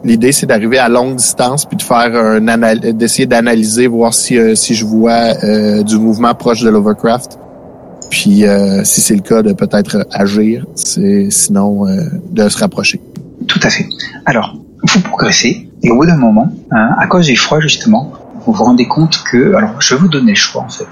L'idée, 0.03 0.33
c'est 0.33 0.45
d'arriver 0.45 0.79
à 0.79 0.89
longue 0.89 1.15
distance 1.15 1.65
puis 1.65 1.77
de 1.77 1.81
faire 1.81 2.13
un 2.13 2.41
d'essayer 2.91 3.25
d'analyser, 3.25 3.87
voir 3.87 4.13
si 4.13 4.37
euh, 4.37 4.53
si 4.53 4.75
je 4.75 4.85
vois 4.85 5.33
euh, 5.43 5.81
du 5.83 5.97
mouvement 5.97 6.33
proche 6.35 6.61
de 6.61 6.69
l'Overcraft. 6.69 7.39
Puis 8.09 8.45
euh, 8.45 8.83
si 8.83 8.99
c'est 8.99 9.15
le 9.15 9.21
cas, 9.21 9.41
de 9.41 9.53
peut-être 9.53 10.05
agir. 10.11 10.65
Sinon 10.75 11.87
euh, 11.87 12.03
de 12.31 12.49
se 12.49 12.57
rapprocher. 12.57 13.01
Tout 13.47 13.59
à 13.63 13.69
fait. 13.69 13.87
Alors, 14.25 14.57
vous 14.83 14.99
progressez, 15.01 15.69
et 15.81 15.89
au 15.89 15.95
bout 15.95 16.05
d'un 16.05 16.17
moment, 16.17 16.51
hein, 16.71 16.89
à 16.97 17.07
cause 17.07 17.27
du 17.27 17.37
froid 17.37 17.61
justement, 17.61 18.11
vous 18.45 18.51
vous 18.51 18.63
rendez 18.63 18.87
compte 18.87 19.23
que, 19.23 19.55
alors 19.55 19.81
je 19.81 19.95
vais 19.95 20.01
vous 20.01 20.09
donner 20.09 20.33
le 20.33 20.37
choix 20.37 20.63
en 20.63 20.69
fait. 20.69 20.87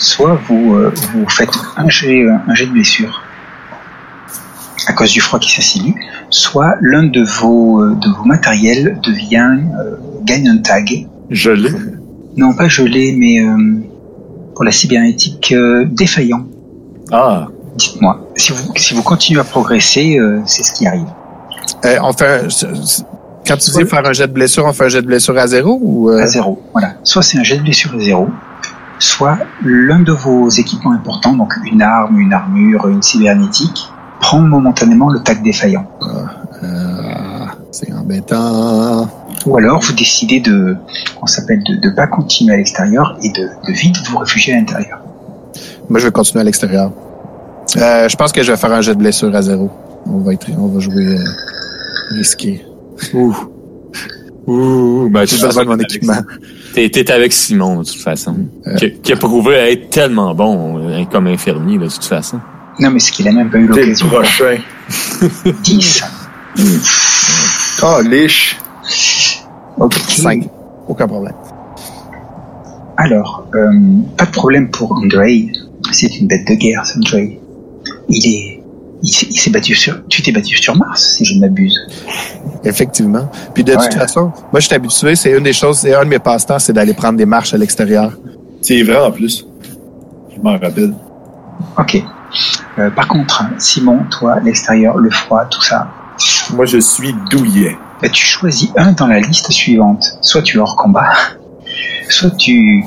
Soit 0.00 0.40
vous, 0.48 0.74
euh, 0.74 0.92
vous 1.12 1.28
faites 1.28 1.52
un 1.76 1.88
jet, 1.90 2.26
un 2.26 2.54
jet 2.54 2.66
de 2.66 2.72
blessure 2.72 3.22
à 4.88 4.92
cause 4.94 5.12
du 5.12 5.20
froid 5.20 5.38
qui 5.38 5.52
s'assinue, 5.52 5.94
soit 6.30 6.74
l'un 6.80 7.04
de 7.04 7.22
vos, 7.22 7.80
euh, 7.82 7.94
de 7.94 8.08
vos 8.08 8.24
matériels 8.24 8.98
devient, 9.04 9.58
euh, 9.78 9.96
gagne 10.24 10.48
un 10.48 10.58
tag. 10.58 11.06
l'ai. 11.52 11.70
Non 12.36 12.54
pas 12.54 12.68
gelé, 12.68 13.14
mais 13.16 13.40
euh, 13.40 13.80
pour 14.54 14.64
la 14.64 14.70
cybernétique 14.72 15.52
euh, 15.52 15.84
défaillant. 15.86 16.44
Ah, 17.12 17.46
Dites-moi, 17.76 18.28
si 18.34 18.52
vous, 18.52 18.72
si 18.76 18.94
vous 18.94 19.02
continuez 19.02 19.40
à 19.40 19.44
progresser, 19.44 20.18
c'est 20.46 20.62
ce 20.64 20.72
qui 20.72 20.86
arrive. 20.86 21.06
On 22.02 22.12
fait 22.12 22.44
un- 22.46 22.50
c- 22.50 22.66
c- 22.84 23.02
quand 23.46 23.56
tu 23.56 23.70
dis 23.70 23.84
faire 23.84 24.04
un 24.04 24.12
jet 24.12 24.26
de 24.26 24.32
blessure, 24.32 24.64
on 24.66 24.72
fait 24.72 24.84
un 24.86 24.88
jet 24.88 25.00
de 25.02 25.06
blessure 25.06 25.38
à 25.38 25.46
zéro 25.46 25.78
ou 25.80 26.08
à 26.10 26.26
zéro. 26.26 26.60
Voilà. 26.72 26.94
Soit 27.04 27.22
c'est 27.22 27.38
un 27.38 27.44
jet 27.44 27.56
de 27.58 27.62
blessure 27.62 27.94
à 27.94 27.98
zéro, 28.00 28.28
soit 28.98 29.38
l'un 29.62 30.00
de 30.00 30.12
vos 30.12 30.48
équipements 30.48 30.92
importants, 30.92 31.34
donc 31.34 31.54
une 31.70 31.80
arme, 31.82 32.18
une 32.18 32.32
armure, 32.32 32.88
une 32.88 33.00
cybernétique, 33.02 33.88
prend 34.20 34.40
momentanément 34.40 35.08
le 35.10 35.20
tag 35.20 35.42
défaillant. 35.42 35.86
euh, 36.62 36.66
c'est 37.70 37.92
embêtant. 37.92 39.08
Ou 39.46 39.56
alors 39.56 39.80
vous 39.80 39.92
décidez 39.92 40.40
de, 40.40 40.76
on 41.22 41.26
s'appelle 41.26 41.62
de 41.64 41.88
ne 41.88 41.94
pas 41.94 42.06
continuer 42.06 42.54
à 42.54 42.56
l'extérieur 42.56 43.16
et 43.22 43.30
de, 43.30 43.48
de 43.66 43.72
vite 43.72 43.96
vous 44.08 44.18
réfugier 44.18 44.54
à 44.54 44.56
l'intérieur. 44.58 44.98
Moi, 45.88 46.00
je 46.00 46.06
vais 46.06 46.12
continuer 46.12 46.40
à 46.42 46.44
l'extérieur. 46.44 46.92
Euh, 47.76 48.08
je 48.08 48.16
pense 48.16 48.32
que 48.32 48.42
je 48.42 48.50
vais 48.50 48.58
faire 48.58 48.72
un 48.72 48.80
jet 48.80 48.94
de 48.94 48.98
blessure 48.98 49.34
à 49.34 49.42
zéro. 49.42 49.70
On 50.06 50.18
va 50.18 50.32
être, 50.32 50.46
on 50.58 50.66
va 50.68 50.80
jouer 50.80 51.06
euh, 51.18 51.24
risqué. 52.16 52.64
ouh. 53.14 53.34
Ouh, 54.46 55.08
ben, 55.10 55.26
J'ai 55.26 55.44
besoin 55.46 55.64
de 55.64 55.68
mon 55.68 55.78
équipement. 55.78 56.14
T'es, 56.74 56.88
t'es 56.88 57.10
avec 57.10 57.32
Simon, 57.32 57.80
de 57.80 57.84
toute 57.84 58.00
façon. 58.00 58.34
Euh. 58.66 58.76
Qui, 58.76 58.92
qui 58.94 59.12
a 59.12 59.16
prouvé 59.16 59.54
être 59.54 59.90
tellement 59.90 60.34
bon 60.34 60.80
comme 61.10 61.26
infirmier, 61.26 61.76
de 61.78 61.86
toute 61.88 62.04
façon. 62.04 62.40
Non 62.80 62.90
mais 62.90 62.98
c'est 63.00 63.10
qu'il 63.12 63.26
a 63.28 63.32
même 63.32 63.50
pas 63.50 63.58
eu 63.58 63.68
T'es 63.68 63.80
le 63.80 63.86
l'occasion. 63.86 64.08
prochain. 64.08 64.58
10. 65.62 66.04
Oh, 67.82 68.00
liche. 68.04 68.56
Ok. 69.76 69.94
5. 69.94 70.48
Aucun 70.88 71.06
problème. 71.06 71.34
Alors, 72.96 73.46
euh, 73.54 73.70
pas 74.16 74.26
de 74.26 74.30
problème 74.30 74.70
pour 74.70 74.92
Andrei. 74.92 75.52
C'est 75.92 76.18
une 76.18 76.26
bête 76.26 76.46
de 76.48 76.54
guerre, 76.54 76.84
ce 76.86 76.98
Andrei. 76.98 77.38
Il 78.08 78.26
est, 78.26 78.62
il 79.02 79.08
s'est 79.08 79.26
il 79.30 79.38
s'est 79.38 79.50
battu 79.50 79.74
sur, 79.74 80.06
tu 80.08 80.22
t'es 80.22 80.32
battu 80.32 80.56
sur 80.56 80.76
Mars, 80.76 81.14
si 81.16 81.24
je 81.24 81.34
ne 81.34 81.40
m'abuse. 81.40 81.78
Effectivement. 82.64 83.30
Puis 83.54 83.62
de 83.62 83.72
Ouais. 83.72 83.78
toute 83.88 83.94
façon, 83.98 84.32
moi, 84.52 84.60
je 84.60 84.66
suis 84.66 84.74
habitué. 84.74 85.14
C'est 85.14 85.30
une 85.30 85.44
des 85.44 85.52
choses, 85.52 85.78
c'est 85.78 85.94
un 85.94 86.04
de 86.04 86.08
mes 86.10 86.18
passe-temps, 86.18 86.58
c'est 86.58 86.72
d'aller 86.72 86.94
prendre 86.94 87.16
des 87.18 87.26
marches 87.26 87.54
à 87.54 87.58
l'extérieur. 87.58 88.12
C'est 88.62 88.82
vrai 88.82 88.98
en 88.98 89.12
plus. 89.12 89.46
Je 90.34 90.40
m'en 90.42 90.52
rappelle. 90.52 90.94
Ok. 91.78 92.02
Euh, 92.78 92.90
par 92.90 93.08
contre, 93.08 93.44
Simon, 93.58 94.00
toi, 94.10 94.38
l'extérieur, 94.40 94.96
le 94.98 95.10
froid, 95.10 95.44
tout 95.50 95.62
ça, 95.62 95.88
Moi, 96.54 96.66
je 96.66 96.78
suis 96.78 97.14
douillet. 97.30 97.76
bah, 98.02 98.08
tu 98.08 98.24
choisis 98.26 98.70
un 98.76 98.92
dans 98.92 99.06
la 99.06 99.20
liste 99.20 99.50
suivante. 99.50 100.18
Soit 100.20 100.42
tu 100.42 100.56
es 100.58 100.60
hors 100.60 100.76
combat, 100.76 101.10
soit 102.08 102.30
tu, 102.36 102.84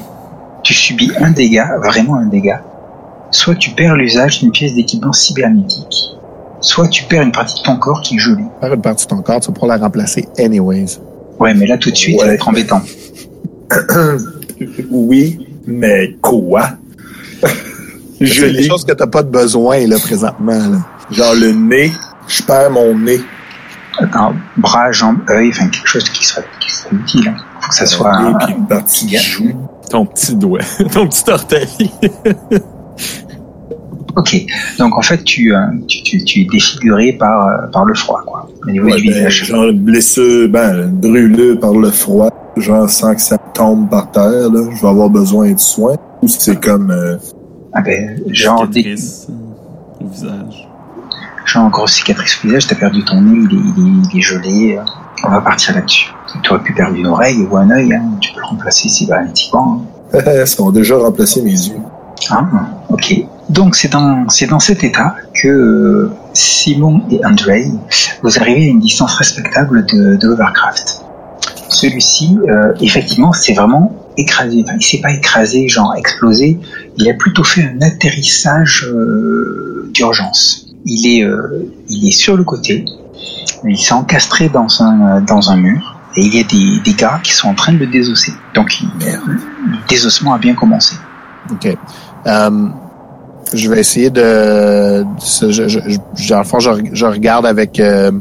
tu 0.63 0.73
subis 0.73 1.11
un 1.19 1.31
dégât, 1.31 1.77
vraiment 1.83 2.15
un 2.15 2.25
dégât, 2.27 2.61
soit 3.31 3.55
tu 3.55 3.71
perds 3.71 3.95
l'usage 3.95 4.39
d'une 4.39 4.51
pièce 4.51 4.73
d'équipement 4.75 5.13
cybernétique, 5.13 5.95
soit 6.61 6.87
tu 6.87 7.03
perds 7.05 7.23
une 7.23 7.31
partie 7.31 7.59
de 7.61 7.65
ton 7.65 7.77
corps 7.77 8.01
qui 8.01 8.15
est 8.15 8.19
gelée. 8.19 8.45
Faire 8.61 8.73
une 8.73 8.81
partie 8.81 9.05
de 9.05 9.09
ton 9.09 9.21
corps, 9.21 9.39
tu 9.39 9.47
vas 9.47 9.53
pouvoir 9.53 9.77
la 9.77 9.83
remplacer 9.83 10.27
anyways. 10.37 10.99
Ouais, 11.39 11.53
mais 11.53 11.65
là 11.67 11.77
tout 11.77 11.89
de 11.91 11.95
suite, 11.95 12.19
ça 12.19 12.27
va 12.27 12.33
être 12.33 12.47
embêtant. 12.47 12.81
oui, 14.91 15.47
mais 15.65 16.15
quoi? 16.21 16.69
Je 18.25 18.45
des 18.45 18.67
choses 18.67 18.85
que 18.85 18.91
t'as 18.93 19.07
pas 19.07 19.23
de 19.23 19.29
besoin, 19.29 19.85
là, 19.87 19.97
présentement, 19.99 20.53
là. 20.57 20.77
Genre 21.11 21.33
le 21.35 21.51
nez, 21.51 21.91
je 22.27 22.43
perds 22.43 22.71
mon 22.71 22.97
nez. 22.97 23.19
Attends, 23.99 24.33
bras, 24.57 24.91
jambes, 24.91 25.17
œil, 25.29 25.49
enfin 25.49 25.67
quelque 25.67 25.87
chose 25.87 26.09
qui 26.09 26.25
serait, 26.25 26.45
qui 26.59 26.71
serait 26.71 26.95
utile. 26.95 27.27
Hein. 27.27 27.35
Faut 27.59 27.69
que 27.69 27.75
ça 27.75 27.85
soit. 27.85 28.13
Et 28.29 28.45
puis 28.45 28.53
une 28.55 28.67
partie 28.67 29.05
de 29.07 29.17
joue. 29.17 29.51
Ton 29.89 30.05
petit 30.05 30.35
doigt, 30.35 30.59
ton 30.93 31.07
petit 31.07 31.29
orteil. 31.29 31.67
ok, 34.15 34.35
donc 34.79 34.97
en 34.97 35.01
fait, 35.01 35.23
tu, 35.23 35.53
euh, 35.53 35.59
tu, 35.87 36.01
tu, 36.03 36.23
tu 36.23 36.41
es 36.41 36.45
défiguré 36.45 37.13
par, 37.13 37.47
euh, 37.47 37.67
par 37.71 37.85
le 37.85 37.93
froid, 37.93 38.21
quoi. 38.25 38.47
Au 38.65 38.71
niveau 38.71 38.87
Ouais, 38.87 38.97
du 39.01 39.07
ben, 39.07 39.13
visage. 39.15 39.45
genre 39.45 39.71
blessure, 39.73 40.47
ben, 40.49 40.87
brûlé 40.87 41.55
par 41.55 41.73
le 41.73 41.89
froid. 41.91 42.29
Genre 42.57 42.89
sans 42.89 43.15
que 43.15 43.21
ça 43.21 43.37
tombe 43.37 43.89
par 43.89 44.11
terre, 44.11 44.49
là. 44.49 44.61
Je 44.75 44.81
vais 44.81 44.87
avoir 44.87 45.09
besoin 45.09 45.51
de 45.51 45.59
soins. 45.59 45.95
Ou 46.21 46.27
c'est 46.27 46.59
comme... 46.59 46.91
euh, 46.91 47.17
Ah 47.73 47.81
ben, 47.81 48.21
genre, 48.27 48.67
des, 48.67 48.81
Cicatrice, 48.97 49.27
euh, 49.29 50.03
au 50.05 50.07
visage. 50.09 50.67
genre 51.45 51.69
grosse 51.69 51.93
cicatrice 51.93 52.37
au 52.43 52.47
visage, 52.47 52.67
t'as 52.67 52.75
perdu 52.75 53.03
ton 53.05 53.21
nez, 53.21 53.47
il 53.49 53.57
est, 53.57 53.61
il 53.77 53.83
est, 53.87 54.07
il 54.13 54.17
est 54.17 54.21
gelé. 54.21 54.77
euh, 54.77 54.83
On 55.23 55.29
va 55.29 55.41
partir 55.41 55.75
là-dessus. 55.75 56.11
Tu 56.43 56.51
aurais 56.51 56.61
pu 56.63 56.73
perdre 56.73 56.95
une 56.95 57.07
oreille 57.07 57.47
ou 57.49 57.55
un 57.57 57.69
œil, 57.69 57.93
hein. 57.93 58.03
tu 58.19 58.33
peux 58.33 58.39
le 58.41 58.45
remplacer 58.45 58.89
cybernétiquement. 58.89 59.85
hein. 60.13 60.19
ça 60.45 60.63
ont 60.63 60.71
déjà 60.71 60.97
remplacé 60.97 61.41
mes 61.41 61.51
yeux. 61.51 61.77
Ah, 62.29 62.45
ok. 62.89 63.15
Donc 63.49 63.75
c'est 63.75 63.91
dans 63.91 64.29
c'est 64.29 64.45
dans 64.47 64.59
cet 64.59 64.83
état 64.83 65.15
que 65.41 65.47
euh, 65.47 66.11
Simon 66.33 67.01
et 67.09 67.25
Andrei 67.25 67.65
vous 68.21 68.37
arrivez 68.37 68.65
à 68.65 68.67
une 68.67 68.79
distance 68.79 69.15
respectable 69.15 69.85
de, 69.87 70.15
de 70.17 70.27
Overcraft. 70.29 71.01
Celui-ci, 71.69 72.37
euh, 72.49 72.73
effectivement, 72.81 73.33
c'est 73.33 73.53
vraiment 73.53 73.91
écrasé. 74.17 74.63
Enfin, 74.65 74.77
il 74.79 74.83
s'est 74.83 75.01
pas 75.01 75.11
écrasé, 75.11 75.67
genre 75.67 75.93
explosé. 75.95 76.59
Il 76.97 77.09
a 77.09 77.13
plutôt 77.13 77.43
fait 77.43 77.63
un 77.63 77.81
atterrissage 77.81 78.85
euh, 78.87 79.89
d'urgence. 79.93 80.67
Il 80.85 81.07
est 81.07 81.23
euh, 81.23 81.71
il 81.89 82.07
est 82.07 82.11
sur 82.11 82.35
le 82.37 82.43
côté. 82.43 82.85
Il 83.67 83.77
s'est 83.77 83.93
encastré 83.93 84.49
dans 84.49 84.81
un 84.81 85.21
dans 85.21 85.49
un 85.51 85.57
mur 85.57 85.97
et 86.15 86.21
il 86.21 86.35
y 86.35 86.39
a 86.39 86.43
des, 86.43 86.79
des 86.83 86.93
gars 86.97 87.19
qui 87.23 87.31
sont 87.33 87.47
en 87.49 87.53
train 87.53 87.73
de 87.73 87.77
le 87.77 87.87
désosser. 87.87 88.33
Donc 88.55 88.71
le 88.99 89.87
désossement 89.87 90.33
a 90.33 90.37
bien 90.39 90.55
commencé. 90.55 90.95
OK. 91.51 91.77
Euh, 92.27 92.67
je 93.53 93.69
vais 93.69 93.79
essayer 93.79 94.09
de... 94.09 95.03
Je, 95.41 95.51
je, 95.51 95.67
je- 95.67 96.29
dans 96.29 96.37
le 96.39 96.43
fond, 96.45 96.59
je, 96.59 96.69
je 96.93 97.05
regarde 97.05 97.45
avec... 97.45 97.79
euh, 97.79 98.11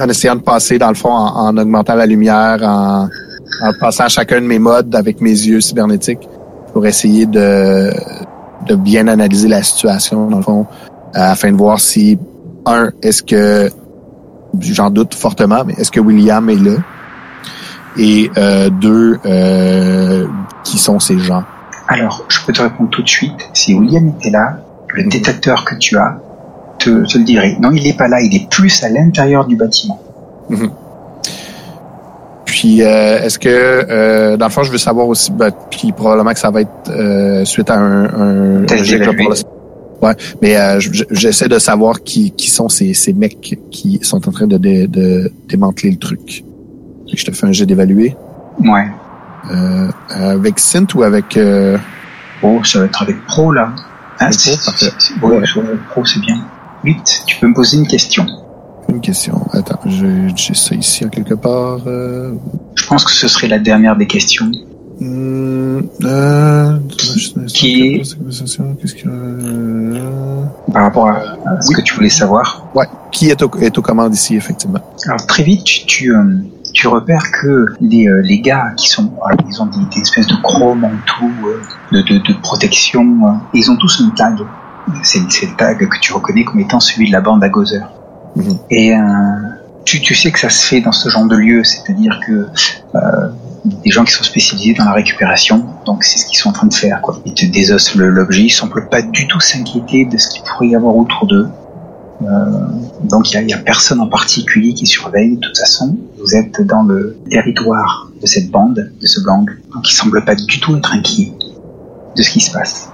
en 0.00 0.08
essayant 0.08 0.34
de 0.36 0.40
passer, 0.40 0.78
dans 0.78 0.88
le 0.88 0.94
fond, 0.94 1.10
en, 1.10 1.48
en 1.48 1.56
augmentant 1.56 1.94
la 1.94 2.06
lumière, 2.06 2.58
en, 2.62 3.08
en 3.62 3.72
passant 3.78 4.04
à 4.04 4.08
chacun 4.08 4.40
de 4.40 4.46
mes 4.46 4.58
modes 4.58 4.94
avec 4.94 5.20
mes 5.20 5.30
yeux 5.30 5.60
cybernétiques 5.60 6.28
pour 6.72 6.84
essayer 6.86 7.26
de, 7.26 7.90
de 8.66 8.74
bien 8.74 9.08
analyser 9.08 9.48
la 9.48 9.62
situation, 9.62 10.28
dans 10.28 10.38
le 10.38 10.42
fond, 10.42 10.66
euh, 11.14 11.18
afin 11.18 11.52
de 11.52 11.56
voir 11.56 11.80
si, 11.80 12.18
un, 12.66 12.90
est-ce 13.02 13.22
que... 13.22 13.70
J'en 14.60 14.90
doute 14.90 15.14
fortement, 15.14 15.64
mais 15.64 15.72
est-ce 15.78 15.90
que 15.90 15.98
William 15.98 16.50
est 16.50 16.56
là? 16.56 16.72
Et 17.96 18.30
euh, 18.36 18.68
deux, 18.68 19.18
euh, 19.24 20.26
qui 20.62 20.76
sont 20.76 21.00
ces 21.00 21.18
gens? 21.18 21.44
Alors, 21.88 22.26
je 22.28 22.38
peux 22.44 22.52
te 22.52 22.60
répondre 22.60 22.90
tout 22.90 23.00
de 23.02 23.08
suite. 23.08 23.32
Si 23.54 23.72
William 23.72 24.08
était 24.08 24.28
là, 24.28 24.58
le 24.88 25.04
détecteur 25.04 25.64
que 25.64 25.74
tu 25.76 25.96
as 25.96 26.18
te, 26.78 26.90
te 27.10 27.16
le 27.16 27.24
dirait. 27.24 27.56
Non, 27.62 27.70
il 27.70 27.82
n'est 27.84 27.94
pas 27.94 28.08
là, 28.08 28.20
il 28.20 28.36
est 28.36 28.46
plus 28.50 28.84
à 28.84 28.90
l'intérieur 28.90 29.46
du 29.46 29.56
bâtiment. 29.56 29.98
Puis, 32.52 32.82
euh, 32.82 33.22
est-ce 33.24 33.38
que, 33.38 33.48
euh, 33.48 34.36
dans 34.36 34.44
le 34.44 34.50
fond, 34.52 34.62
je 34.62 34.70
veux 34.70 34.76
savoir 34.76 35.06
aussi, 35.08 35.32
ben, 35.32 35.50
puis 35.70 35.90
probablement 35.92 36.34
que 36.34 36.38
ça 36.38 36.50
va 36.50 36.60
être 36.60 36.90
euh, 36.90 37.46
suite 37.46 37.70
à 37.70 37.78
un, 37.78 38.04
un, 38.04 38.62
pour 39.16 39.30
le- 39.30 40.06
Ouais, 40.06 40.14
mais 40.42 40.56
je- 40.78 40.92
je- 40.92 41.04
j'essaie 41.12 41.48
de 41.48 41.58
savoir 41.58 42.02
qui, 42.02 42.30
qui 42.32 42.50
sont 42.50 42.68
ces, 42.68 42.92
ces 42.92 43.14
mecs 43.14 43.58
qui 43.70 44.00
sont 44.02 44.28
en 44.28 44.32
train 44.32 44.46
de, 44.46 44.58
dé- 44.58 44.86
de 44.86 45.32
démanteler 45.48 45.92
le 45.92 45.96
truc. 45.96 46.44
Je 47.10 47.24
te 47.24 47.30
fais 47.32 47.46
un 47.46 47.52
jet 47.52 47.64
d'évaluer. 47.64 48.14
Ouais. 48.62 48.84
Avec 50.10 50.58
Sint 50.58 50.86
ou 50.94 51.04
avec... 51.04 51.38
Oh, 52.42 52.60
ça 52.64 52.80
va 52.80 52.84
être 52.84 53.02
avec 53.02 53.24
Pro, 53.26 53.50
là. 53.52 53.70
Ah, 54.18 54.30
c'est, 54.30 54.50
ouais, 55.22 55.40
Pro, 55.90 56.04
c'est 56.04 56.20
bien. 56.20 56.36
Vite, 56.84 57.22
tu 57.26 57.36
peux 57.40 57.46
me 57.48 57.54
poser 57.54 57.78
une 57.78 57.86
question. 57.86 58.26
Une 58.88 59.00
question. 59.00 59.40
Attends, 59.52 59.78
j'ai 59.86 60.54
ça 60.54 60.74
ici 60.74 61.04
quelque 61.10 61.34
part. 61.34 61.78
Euh, 61.86 62.32
Je 62.74 62.86
pense 62.86 63.04
que 63.04 63.12
ce 63.12 63.28
serait 63.28 63.48
la 63.48 63.58
dernière 63.58 63.96
des 63.96 64.06
questions. 64.06 64.50
hmm, 65.00 65.80
euh, 66.04 66.78
Qui 67.48 67.82
est- 67.82 68.16
que... 69.02 69.08
euh, 69.08 70.44
Par 70.72 70.82
rapport 70.84 71.08
à, 71.08 71.16
à 71.46 71.60
ce 71.60 71.74
que 71.74 71.80
tu 71.82 71.94
voulais 71.94 72.08
savoir. 72.08 72.66
Ouais, 72.74 72.86
qui 73.10 73.28
est, 73.30 73.42
au, 73.42 73.50
est 73.60 73.76
aux 73.78 73.82
commandes 73.82 74.14
ici, 74.14 74.36
effectivement? 74.36 74.80
Alors 75.06 75.26
très 75.26 75.42
vite, 75.42 75.64
tu, 75.64 75.86
tu, 75.86 76.14
euh, 76.14 76.22
tu 76.72 76.86
repères 76.88 77.30
que 77.40 77.66
les, 77.80 78.06
euh, 78.08 78.20
les 78.22 78.40
gars 78.40 78.72
qui 78.76 78.88
sont, 78.88 79.12
alors, 79.26 79.38
ils 79.48 79.60
ont 79.62 79.66
des, 79.66 79.78
des 79.94 80.00
espèces 80.02 80.26
de 80.26 80.36
gros 80.42 80.74
manteaux 80.74 81.30
de, 81.92 82.00
de, 82.02 82.18
de 82.18 82.32
protection. 82.40 83.04
ils 83.54 83.70
ont 83.70 83.76
tous 83.76 84.00
un 84.02 84.10
tag. 84.10 84.34
C'est 85.02 85.20
le 85.20 85.56
tag 85.56 85.78
que 85.88 85.98
tu 86.00 86.12
reconnais 86.12 86.44
comme 86.44 86.60
étant 86.60 86.80
celui 86.80 87.06
de 87.08 87.12
la 87.12 87.20
bande 87.20 87.42
à 87.44 87.48
Gozer. 87.48 87.82
Mhm. 88.36 88.58
Et 88.70 88.94
euh, 88.94 88.98
tu, 89.84 90.00
tu 90.00 90.14
sais 90.14 90.30
que 90.30 90.38
ça 90.38 90.50
se 90.50 90.66
fait 90.66 90.80
dans 90.80 90.92
ce 90.92 91.08
genre 91.08 91.26
de 91.26 91.36
lieu, 91.36 91.64
c'est-à-dire 91.64 92.20
que 92.26 92.46
euh, 92.94 93.28
des 93.64 93.90
gens 93.90 94.04
qui 94.04 94.12
sont 94.12 94.24
spécialisés 94.24 94.74
dans 94.74 94.84
la 94.84 94.92
récupération, 94.92 95.64
donc 95.84 96.04
c'est 96.04 96.18
ce 96.18 96.26
qu'ils 96.26 96.38
sont 96.38 96.50
en 96.50 96.52
train 96.52 96.66
de 96.66 96.74
faire. 96.74 97.00
Quoi. 97.00 97.20
Ils 97.24 97.34
te 97.34 97.46
désossent 97.46 97.94
l'objet, 97.94 98.44
ils 98.44 98.50
semblent 98.50 98.88
pas 98.88 99.02
du 99.02 99.26
tout 99.26 99.40
s'inquiéter 99.40 100.04
de 100.04 100.16
ce 100.16 100.28
qu'il 100.28 100.42
pourrait 100.42 100.68
y 100.68 100.76
avoir 100.76 100.96
autour 100.96 101.26
d'eux. 101.26 101.48
Euh, 102.22 102.26
donc 103.04 103.32
il 103.32 103.48
y 103.48 103.52
a, 103.52 103.56
a 103.56 103.60
personne 103.60 104.00
en 104.00 104.06
particulier 104.06 104.74
qui 104.74 104.86
surveille. 104.86 105.36
De 105.36 105.40
toute 105.40 105.58
façon, 105.58 105.96
vous 106.18 106.34
êtes 106.36 106.60
dans 106.62 106.82
le 106.82 107.16
territoire 107.30 108.10
de 108.20 108.26
cette 108.26 108.50
bande, 108.50 108.90
de 109.00 109.06
ce 109.06 109.20
gang, 109.20 109.48
donc 109.74 109.90
ils 109.90 109.94
semblent 109.94 110.24
pas 110.24 110.34
du 110.34 110.60
tout 110.60 110.76
être 110.76 110.92
inquiets 110.92 111.32
de 112.16 112.22
ce 112.22 112.30
qui 112.30 112.40
se 112.40 112.52
passe. 112.52 112.90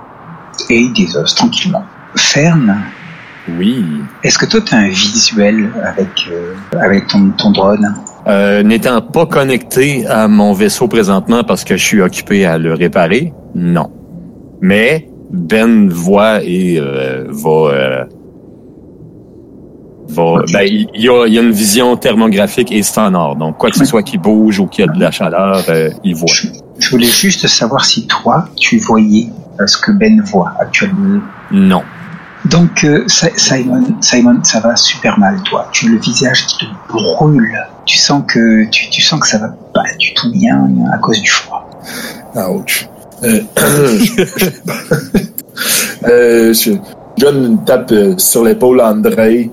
Et 0.71 0.81
ils 0.81 0.93
désossent 0.93 1.35
tranquillement. 1.35 1.83
Fern, 2.17 2.79
Oui. 3.59 3.85
est-ce 4.25 4.39
que 4.39 4.47
toi 4.47 4.61
tu 4.61 4.75
as 4.75 4.79
un 4.79 4.89
visuel 4.89 5.71
avec 5.85 6.29
euh, 6.31 6.55
avec 6.81 7.07
ton, 7.07 7.31
ton 7.31 7.51
drone? 7.51 7.95
Euh, 8.27 8.63
N'étant 8.63 9.01
pas 9.01 9.27
connecté 9.27 10.07
à 10.07 10.29
mon 10.29 10.53
vaisseau 10.53 10.87
présentement 10.89 11.45
parce 11.45 11.65
que 11.65 11.77
je 11.77 11.85
suis 11.85 12.03
occupé 12.03 12.45
à 12.45 12.59
le 12.59 12.75
réparer, 12.75 13.33
non. 13.55 13.91
Mais 14.61 15.09
Ben 15.31 15.89
voit 15.89 16.43
et 16.45 16.79
euh, 16.79 17.25
va, 17.29 17.51
euh, 17.51 18.05
va. 20.09 20.43
Ben, 20.53 20.63
il 20.65 20.89
y 20.95 21.09
a, 21.09 21.27
il 21.27 21.35
y 21.35 21.39
a 21.39 21.43
une 21.43 21.53
vision 21.53 21.97
thermographique 21.97 22.73
et 22.73 22.83
sonore. 22.83 23.37
Donc 23.37 23.57
quoi 23.59 23.71
que 23.71 23.77
ce 23.79 23.85
soit 23.85 24.03
qui 24.03 24.19
bouge 24.19 24.59
ou 24.61 24.67
qui 24.67 24.83
a 24.83 24.87
de 24.87 24.99
la 25.01 25.11
chaleur, 25.11 25.63
euh, 25.69 25.91
il 26.05 26.15
voit. 26.15 26.29
je, 26.33 26.49
je 26.79 26.91
voulais 26.91 27.07
juste 27.07 27.47
savoir 27.47 27.85
si 27.85 28.07
toi 28.07 28.49
tu 28.57 28.79
voyais 28.79 29.27
ce 29.67 29.77
que 29.79 29.93
Ben 29.93 30.21
voit 30.23 30.53
actuellement. 30.59 31.21
Non. 31.51 31.83
Donc 32.51 32.85
euh, 32.85 33.05
Si- 33.09 33.27
Simon, 33.37 33.83
Simon, 34.01 34.39
ça 34.43 34.61
va 34.61 34.75
super 34.77 35.19
mal, 35.19 35.41
toi. 35.45 35.69
Tu 35.73 35.87
as 35.87 35.91
le 35.91 35.99
visage 35.99 36.47
qui 36.47 36.59
te 36.59 36.93
brûle. 36.93 37.59
Tu 37.85 37.99
sens 37.99 38.23
que 38.27 38.65
tu, 38.71 38.89
tu 38.91 39.01
sens 39.03 39.21
que 39.21 39.27
ça 39.29 39.39
va 39.39 39.49
pas 39.75 39.83
du 39.99 40.15
tout 40.15 40.31
bien 40.33 40.69
à 40.93 40.99
cause 40.99 41.21
du 41.21 41.31
froid. 41.31 41.69
Ouch. 42.51 42.89
Euh, 43.25 43.41
euh, 46.09 46.53
je 46.53 46.73
je 47.19 47.25
donne 47.25 47.45
une 47.45 47.65
tape 47.65 47.91
euh, 47.91 48.15
sur 48.17 48.45
l'épaule 48.45 48.81
à 48.81 48.91
André. 48.93 49.51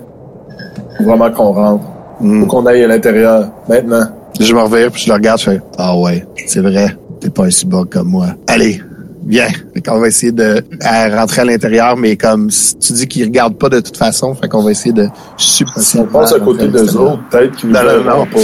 Vraiment 1.00 1.32
qu'on 1.32 1.52
rentre. 1.52 1.86
Hmm. 2.20 2.42
Faut 2.42 2.46
qu'on 2.48 2.66
aille 2.68 2.84
à 2.84 2.88
l'intérieur. 2.88 3.50
Maintenant. 3.68 4.08
Je 4.40 4.54
me 4.54 4.62
reviens 4.62 4.90
puis 4.90 5.02
je 5.04 5.08
le 5.08 5.14
regarde, 5.16 5.40
je 5.40 5.46
fais 5.52 5.62
Ah 5.78 5.98
ouais, 5.98 6.26
c'est 6.46 6.60
vrai, 6.60 6.96
t'es 7.22 7.30
pas 7.30 7.46
un 7.46 7.50
cyborg 7.50 7.90
comme 7.90 8.10
moi. 8.10 8.28
Allez, 8.48 8.82
Fait 9.30 9.82
qu'on 9.82 10.00
va 10.00 10.08
essayer 10.08 10.32
de 10.32 10.64
à 10.82 11.10
rentrer 11.20 11.42
à 11.42 11.46
l'intérieur, 11.46 11.98
mais 11.98 12.16
comme 12.16 12.50
si 12.52 12.78
tu 12.78 12.94
dis 12.94 13.08
qu'ils 13.08 13.26
regardent 13.26 13.58
pas 13.58 13.70
de 13.70 13.80
toute 13.80 13.98
façon, 13.98 14.36
fait 14.36 14.48
qu'on 14.48 14.62
va 14.64 14.72
essayer 14.72 14.94
de 14.94 15.08
Si 15.38 15.66
subtilement. 15.66 16.08
on 16.10 16.20
passe 16.20 16.34
à 16.34 16.40
côté 16.40 16.68
d'eux 16.68 16.96
autres, 16.98 17.24
peut-être 17.30 17.56
qu'ils 17.56 17.70
non. 17.70 18.26
pas. 18.26 18.40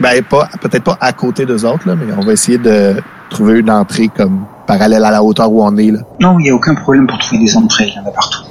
Ben 0.00 0.22
pas 0.22 0.48
peut-être 0.62 0.84
pas 0.84 0.96
à 1.00 1.12
côté 1.12 1.44
d'eux 1.44 1.64
autres, 1.66 1.86
là, 1.86 1.94
mais 1.94 2.12
on 2.16 2.24
va 2.24 2.32
essayer 2.32 2.58
de 2.58 2.94
trouver 3.28 3.58
une 3.58 3.70
entrée 3.70 4.08
comme 4.08 4.44
parallèle 4.66 5.04
à 5.04 5.10
la 5.10 5.22
hauteur 5.22 5.52
où 5.52 5.62
on 5.62 5.76
est 5.76 5.90
là. 5.90 6.00
Non, 6.20 6.38
il 6.38 6.44
n'y 6.44 6.50
a 6.50 6.54
aucun 6.54 6.74
problème 6.74 7.06
pour 7.06 7.18
trouver 7.18 7.44
des 7.44 7.56
entrées, 7.56 7.88
il 7.88 7.94
y 7.94 7.98
en 7.98 8.08
a 8.08 8.12
partout. 8.12 8.44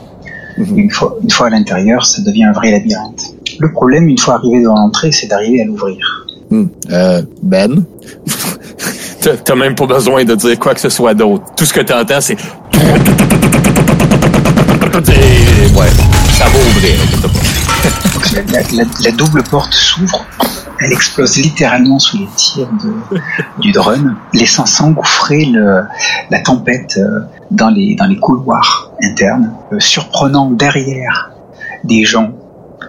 Mhm. 0.57 0.77
Une 0.77 0.91
fois, 0.91 1.17
une 1.23 1.31
fois 1.31 1.47
à 1.47 1.49
l'intérieur, 1.49 2.05
ça 2.05 2.21
devient 2.21 2.43
un 2.43 2.51
vrai 2.51 2.71
labyrinthe. 2.71 3.23
Le 3.59 3.71
problème, 3.71 4.07
une 4.07 4.17
fois 4.17 4.35
arrivé 4.35 4.61
dans 4.63 4.75
l'entrée, 4.75 5.11
c'est 5.11 5.27
d'arriver 5.27 5.61
à 5.61 5.65
l'ouvrir. 5.65 5.97
Euh, 6.91 7.21
ben, 7.43 7.83
T'as- 9.21 9.55
même 9.55 9.75
pas 9.75 9.85
besoin 9.85 10.23
de 10.23 10.35
dire 10.35 10.57
quoi 10.59 10.73
que 10.73 10.79
ce 10.81 10.89
soit 10.89 11.13
d'autre. 11.13 11.43
Tout 11.55 11.65
ce 11.65 11.73
que 11.73 11.81
t'entends, 11.81 12.21
c'est... 12.21 12.37
Ouais, 15.75 15.87
ça 16.37 16.45
va 16.45 16.59
ouvrir. 16.69 16.95
la, 19.03 19.11
double 19.11 19.43
porte 19.43 19.73
s'ouvre, 19.73 20.25
elle 20.79 20.91
explose 20.91 21.37
littéralement 21.37 21.99
sous 21.99 22.17
les 22.17 22.27
tirs 22.35 22.69
de- 22.83 23.19
du 23.61 23.71
drone, 23.71 24.15
laissant 24.33 24.65
s'engouffrer 24.65 25.51
la 26.29 26.39
tempête 26.39 26.97
euh, 26.97 27.21
dans 27.51 27.69
les, 27.69 27.95
dans 27.95 28.05
les 28.05 28.17
couloirs 28.17 28.91
internes, 29.03 29.51
euh, 29.73 29.79
surprenant 29.79 30.49
derrière 30.51 31.31
des 31.83 32.03
gens 32.05 32.31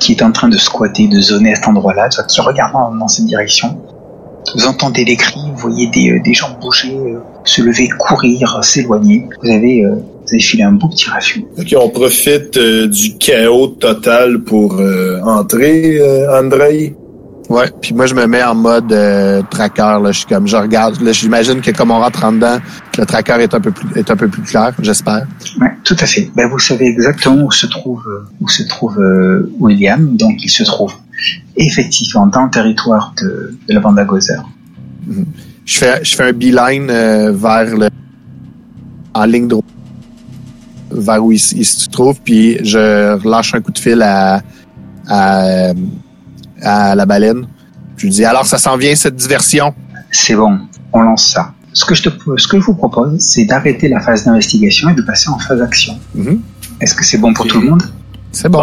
qui 0.01 0.13
étaient 0.13 0.25
en 0.25 0.33
train 0.33 0.49
de 0.49 0.57
squatter, 0.57 1.09
de 1.09 1.21
zoner 1.21 1.53
à 1.53 1.57
cet 1.57 1.69
endroit-là, 1.69 2.09
qui 2.29 2.41
regardent 2.41 2.73
dans, 2.73 2.95
dans 2.95 3.09
cette 3.09 3.27
direction. 3.27 3.79
Vous 4.55 4.67
entendez 4.67 5.05
des 5.05 5.17
cris, 5.17 5.39
vous 5.55 5.69
voyez 5.69 5.87
des, 5.89 6.11
euh, 6.11 6.21
des 6.23 6.35
gens 6.35 6.57
bouger, 6.61 6.95
euh, 6.95 7.19
se 7.45 7.63
lever, 7.63 7.89
courir, 7.99 8.59
s'éloigner. 8.63 9.27
Vous 9.43 9.51
avez, 9.51 9.85
euh, 9.85 9.95
vous 9.95 10.29
avez 10.33 10.41
filé 10.41 10.63
un 10.63 10.73
beau 10.73 10.89
petit 10.89 11.09
raffut. 11.09 11.45
Ok, 11.59 11.75
on 11.79 11.89
profite 11.89 12.57
euh, 12.57 12.87
du 12.89 13.17
chaos 13.19 13.69
total 13.69 14.41
pour 14.41 14.79
euh, 14.81 15.21
entrer, 15.23 15.99
euh, 16.01 16.41
Andrei. 16.41 16.95
Ouais, 17.49 17.67
puis 17.81 17.95
moi 17.95 18.07
je 18.07 18.15
me 18.15 18.27
mets 18.29 18.45
en 18.45 18.55
mode 18.55 18.93
euh, 18.93 19.43
tracker 19.51 19.99
là, 20.01 20.13
je 20.13 20.19
suis 20.19 20.27
comme 20.27 20.47
je 20.47 20.57
regarde 20.57 21.01
là, 21.01 21.11
j'imagine 21.11 21.61
que 21.61 21.73
comme 21.73 21.91
on 21.91 21.99
rentre 21.99 22.25
en 22.25 22.31
dedans, 22.31 22.59
le 22.97 23.05
tracker 23.05 23.39
est 23.41 23.53
un 23.53 23.61
peu 23.61 23.73
plus 23.73 23.89
est 23.99 24.09
un 24.09 24.15
peu 24.15 24.29
plus 24.29 24.43
clair, 24.43 24.73
j'espère. 24.81 25.27
Ouais, 25.61 25.67
tout 25.83 25.97
à 25.99 26.07
fait. 26.07 26.31
Ben, 26.37 26.49
vous 26.49 26.61
savez 26.61 26.87
exactement 26.87 27.43
où 27.47 27.51
se 27.51 27.67
trouve 27.67 28.05
où 28.41 28.49
se 28.49 28.63
trouve 28.63 29.01
euh, 29.01 29.53
William. 29.59 30.17
Donc, 30.17 30.45
il 30.45 30.49
se 30.49 30.63
trouve 30.63 30.95
effectivement 31.57 32.27
dans 32.27 32.45
le 32.45 32.51
territoire 32.51 33.15
de, 33.21 33.57
de 33.69 33.75
la 33.75 33.81
bande 33.81 33.99
à 33.99 34.05
Gozer. 34.05 34.43
Je 35.65 35.79
fais 35.79 36.01
je 36.03 36.15
fais 36.15 36.25
un 36.25 36.33
beeline 36.33 36.89
euh, 36.91 37.33
vers 37.33 37.77
le 37.77 37.89
en 39.15 39.25
ligne 39.25 39.49
droite 39.49 39.65
vers 40.91 41.25
où 41.25 41.33
il, 41.33 41.39
se 41.39 41.89
trouve 41.89 42.21
puis 42.21 42.59
je 42.65 43.15
relâche 43.23 43.55
un 43.55 43.61
coup 43.61 43.73
de 43.73 43.79
fil 43.79 44.03
à 44.03 44.43
à, 45.09 45.73
à 46.63 46.95
la 46.95 47.07
baleine. 47.07 47.47
Je 47.97 48.07
lui 48.07 48.13
dis 48.13 48.25
alors 48.25 48.47
ça 48.47 48.59
s'en 48.59 48.77
vient 48.77 48.95
cette 48.95 49.17
diversion? 49.17 49.75
C'est 50.11 50.35
bon, 50.35 50.59
on 50.93 51.03
lance 51.03 51.33
ça. 51.33 51.53
Ce 51.73 51.85
que 51.85 51.95
je 51.95 52.03
te 52.03 52.11
ce 52.37 52.49
que 52.49 52.59
je 52.59 52.65
vous 52.65 52.75
propose, 52.75 53.21
c'est 53.21 53.45
d'arrêter 53.45 53.89
la 53.89 54.01
phase 54.01 54.25
d'investigation 54.25 54.89
et 54.89 54.95
de 54.95 55.03
passer 55.03 55.29
en 55.29 55.39
phase 55.39 55.63
action. 55.63 55.99
Mhm. 56.15 56.41
Est-ce 56.81 56.95
que 56.95 57.05
c'est 57.05 57.19
bon 57.19 57.33
pour 57.33 57.47
tout 57.47 57.61
le 57.61 57.71
monde? 57.71 57.83
C'est 58.33 58.49
bon. 58.49 58.61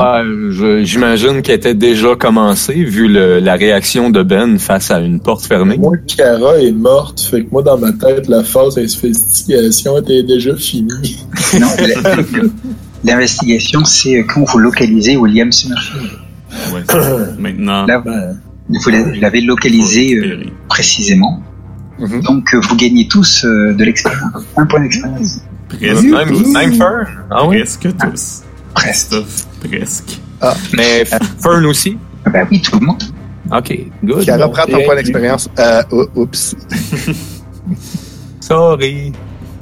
J'imagine 0.84 1.41
qu'elle 1.41 1.56
était 1.58 1.73
déjà 1.73 2.15
commencée, 2.15 2.73
vu 2.86 3.08
le- 3.08 3.39
la 3.39 3.56
réaction 3.56 4.10
de 4.10 4.23
Ben 4.23 4.58
face 4.60 4.91
à 4.91 4.99
une 4.99 5.19
porte 5.19 5.45
fermée. 5.45 5.77
Moi, 5.77 5.97
Kara 6.15 6.58
est 6.60 6.71
morte, 6.71 7.19
fait 7.19 7.43
que 7.43 7.51
moi, 7.51 7.63
dans 7.63 7.77
ma 7.77 7.91
tête, 7.91 8.27
la 8.30 8.43
phase 8.43 8.75
d'investigation 8.75 9.97
était 9.99 10.23
déjà 10.23 10.56
finie. 10.56 11.17
Non. 11.60 11.67
L'investigation, 13.03 13.84
c'est 13.86 14.23
quand 14.25 14.43
vous 14.43 14.58
localisez 14.58 15.17
William 15.17 15.51
Summerfield. 15.51 16.12
Ouais. 16.73 16.82
Maintenant, 17.39 17.86
Là, 17.86 18.01
vous 18.69 18.89
l'avez 19.21 19.41
localisé 19.41 20.15
euh, 20.15 20.39
précisément. 20.67 21.41
Mhm. 21.99 22.21
Donc, 22.21 22.53
euh, 22.53 22.60
vous 22.67 22.75
gagnez 22.75 23.08
tous 23.08 23.45
euh, 23.45 23.73
de 23.73 23.84
l'expérience. 23.84 24.43
Un 24.56 24.65
point 24.65 24.82
d'expérience. 24.82 25.41
Presque 25.69 26.03
Même, 26.03 26.27
tous. 26.27 26.51
même 26.53 26.73
Fern? 26.73 27.06
Ah 27.30 27.45
oui? 27.47 27.60
Presque 27.60 27.88
tous. 27.97 28.41
Presque. 28.88 29.15
Presque. 29.69 30.19
Mais 30.73 31.06
Fern 31.06 31.65
aussi? 31.65 31.97
Ah 32.26 32.30
Bah 32.30 32.39
oui, 32.50 32.62
tout 32.62 32.80
le 32.80 32.86
monde. 32.86 33.04
OK, 33.52 33.80
good. 34.04 34.23
Qui 34.23 34.32
reprend 34.32 34.65
ton 34.65 34.84
point 34.84 34.95
d'expérience. 34.95 35.50
Euh, 35.58 35.82
ou- 35.91 36.08
oups. 36.21 36.56
Sorry. 38.41 39.12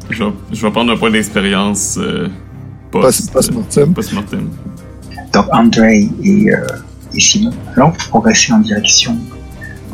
Je 0.09 0.23
vais, 0.23 0.31
je 0.51 0.61
vais 0.65 0.71
prendre 0.71 0.91
un 0.93 0.97
point 0.97 1.11
d'expérience 1.11 1.97
euh, 1.99 2.27
Post- 2.91 3.31
post, 3.31 3.51
post-mortem. 3.51 3.93
post-mortem. 3.93 4.49
Donc, 5.33 5.45
André 5.51 6.07
et, 6.23 6.49
euh, 6.51 6.65
et 7.13 7.19
Simon, 7.19 7.51
alors 7.75 7.91
vous 7.91 8.09
progressez 8.09 8.53
en 8.53 8.59
direction 8.59 9.17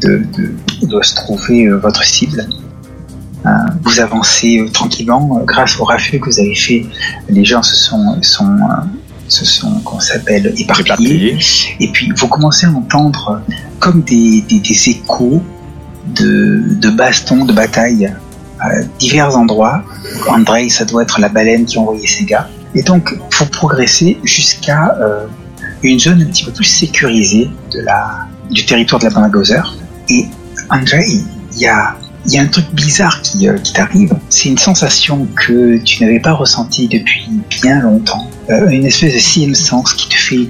de, 0.01 0.23
de, 0.37 0.53
où 0.81 0.87
doit 0.87 1.03
se 1.03 1.15
trouver 1.15 1.65
euh, 1.65 1.77
votre 1.77 2.03
cible. 2.03 2.45
Euh, 3.45 3.49
vous 3.83 3.99
avancez 3.99 4.59
euh, 4.59 4.67
tranquillement 4.69 5.39
euh, 5.39 5.45
grâce 5.45 5.79
au 5.79 5.83
raffut 5.85 6.19
que 6.19 6.25
vous 6.29 6.39
avez 6.39 6.53
fait. 6.53 6.85
Les 7.29 7.43
gens 7.45 7.63
se 7.63 7.75
sont, 7.75 8.21
sont, 8.21 8.57
se 9.31 9.45
sont, 9.45 9.79
qu'on 9.81 9.99
s'appelle, 9.99 10.53
éparpillés. 10.57 10.83
Éparpillé. 10.85 11.37
Et 11.79 11.87
puis 11.91 12.11
vous 12.15 12.27
commencez 12.27 12.65
à 12.65 12.71
entendre 12.71 13.41
comme 13.79 14.01
des, 14.01 14.41
des, 14.41 14.59
des 14.59 14.89
échos 14.89 15.41
de, 16.07 16.63
de 16.75 16.89
bastons, 16.89 17.45
de 17.45 17.53
batailles 17.53 18.13
à 18.59 18.81
divers 18.99 19.35
endroits. 19.35 19.83
André, 20.27 20.69
ça 20.69 20.85
doit 20.85 21.03
être 21.03 21.19
la 21.19 21.29
baleine 21.29 21.65
qui 21.65 21.77
a 21.77 21.81
envoyé 21.81 22.05
ses 22.07 22.25
gars. 22.25 22.47
Et 22.75 22.83
donc 22.83 23.17
vous 23.37 23.45
progressez 23.47 24.19
jusqu'à 24.23 24.97
euh, 25.01 25.25
une 25.83 25.99
zone 25.99 26.21
un 26.21 26.25
petit 26.25 26.43
peu 26.43 26.51
plus 26.51 26.65
sécurisée 26.65 27.49
de 27.71 27.79
la, 27.79 28.27
du 28.49 28.65
territoire 28.65 29.01
de 29.01 29.07
la 29.07 29.29
Gozer. 29.29 29.75
Et 30.09 30.25
André, 30.69 31.03
il 31.53 31.59
y 31.59 31.67
a, 31.67 31.95
il 32.25 32.33
y 32.33 32.37
a 32.37 32.41
un 32.41 32.47
truc 32.47 32.65
bizarre 32.73 33.21
qui, 33.21 33.47
euh, 33.47 33.57
qui 33.57 33.73
t'arrive. 33.73 34.13
C'est 34.29 34.49
une 34.49 34.57
sensation 34.57 35.27
que 35.35 35.77
tu 35.83 36.03
n'avais 36.03 36.19
pas 36.19 36.33
ressentie 36.33 36.87
depuis 36.87 37.27
bien 37.61 37.81
longtemps. 37.81 38.29
Euh, 38.49 38.69
une 38.69 38.85
espèce 38.85 39.13
de 39.13 39.19
sixième 39.19 39.55
sens 39.55 39.93
qui 39.93 40.07
te 40.09 40.15
fait 40.15 40.47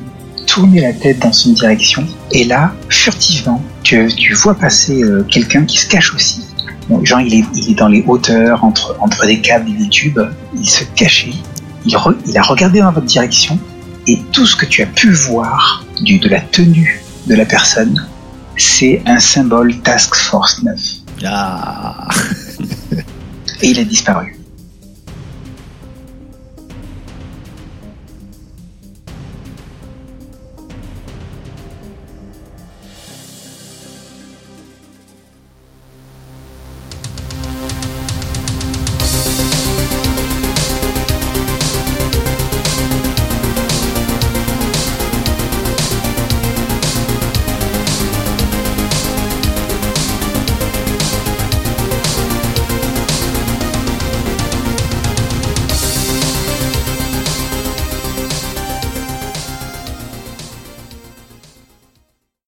tourner 0.47 0.81
la 0.81 0.93
tête 0.93 1.19
dans 1.19 1.31
une 1.31 1.53
direction. 1.53 2.05
Et 2.31 2.43
là, 2.43 2.73
furtivement, 2.89 3.61
tu, 3.83 4.07
tu 4.15 4.33
vois 4.33 4.55
passer 4.55 5.01
euh, 5.01 5.23
quelqu'un 5.23 5.63
qui 5.63 5.77
se 5.77 5.87
cache 5.87 6.13
aussi. 6.13 6.41
Bon, 6.89 7.03
genre, 7.05 7.21
il 7.21 7.33
est, 7.35 7.45
il 7.55 7.71
est 7.71 7.75
dans 7.75 7.87
les 7.87 8.03
hauteurs, 8.05 8.63
entre, 8.63 8.97
entre 8.99 9.25
des 9.25 9.39
câbles 9.39 9.69
et 9.69 9.83
des 9.83 9.87
tubes. 9.89 10.19
Il 10.57 10.67
se 10.69 10.83
cachait. 10.95 11.31
Il, 11.85 11.95
re- 11.95 12.17
il 12.27 12.37
a 12.37 12.41
regardé 12.41 12.79
dans 12.81 12.91
votre 12.91 13.07
direction. 13.07 13.57
Et 14.07 14.19
tout 14.33 14.45
ce 14.45 14.55
que 14.55 14.65
tu 14.65 14.81
as 14.81 14.87
pu 14.87 15.11
voir 15.11 15.85
du, 16.01 16.17
de 16.19 16.27
la 16.27 16.41
tenue 16.41 17.01
de 17.27 17.35
la 17.35 17.45
personne, 17.45 18.07
c'est 18.57 19.01
un 19.05 19.19
symbole 19.19 19.77
Task 19.81 20.15
Force 20.15 20.61
9. 20.63 20.75
Ah. 21.25 22.07
Et 23.61 23.69
il 23.69 23.79
a 23.79 23.83
disparu. 23.83 24.40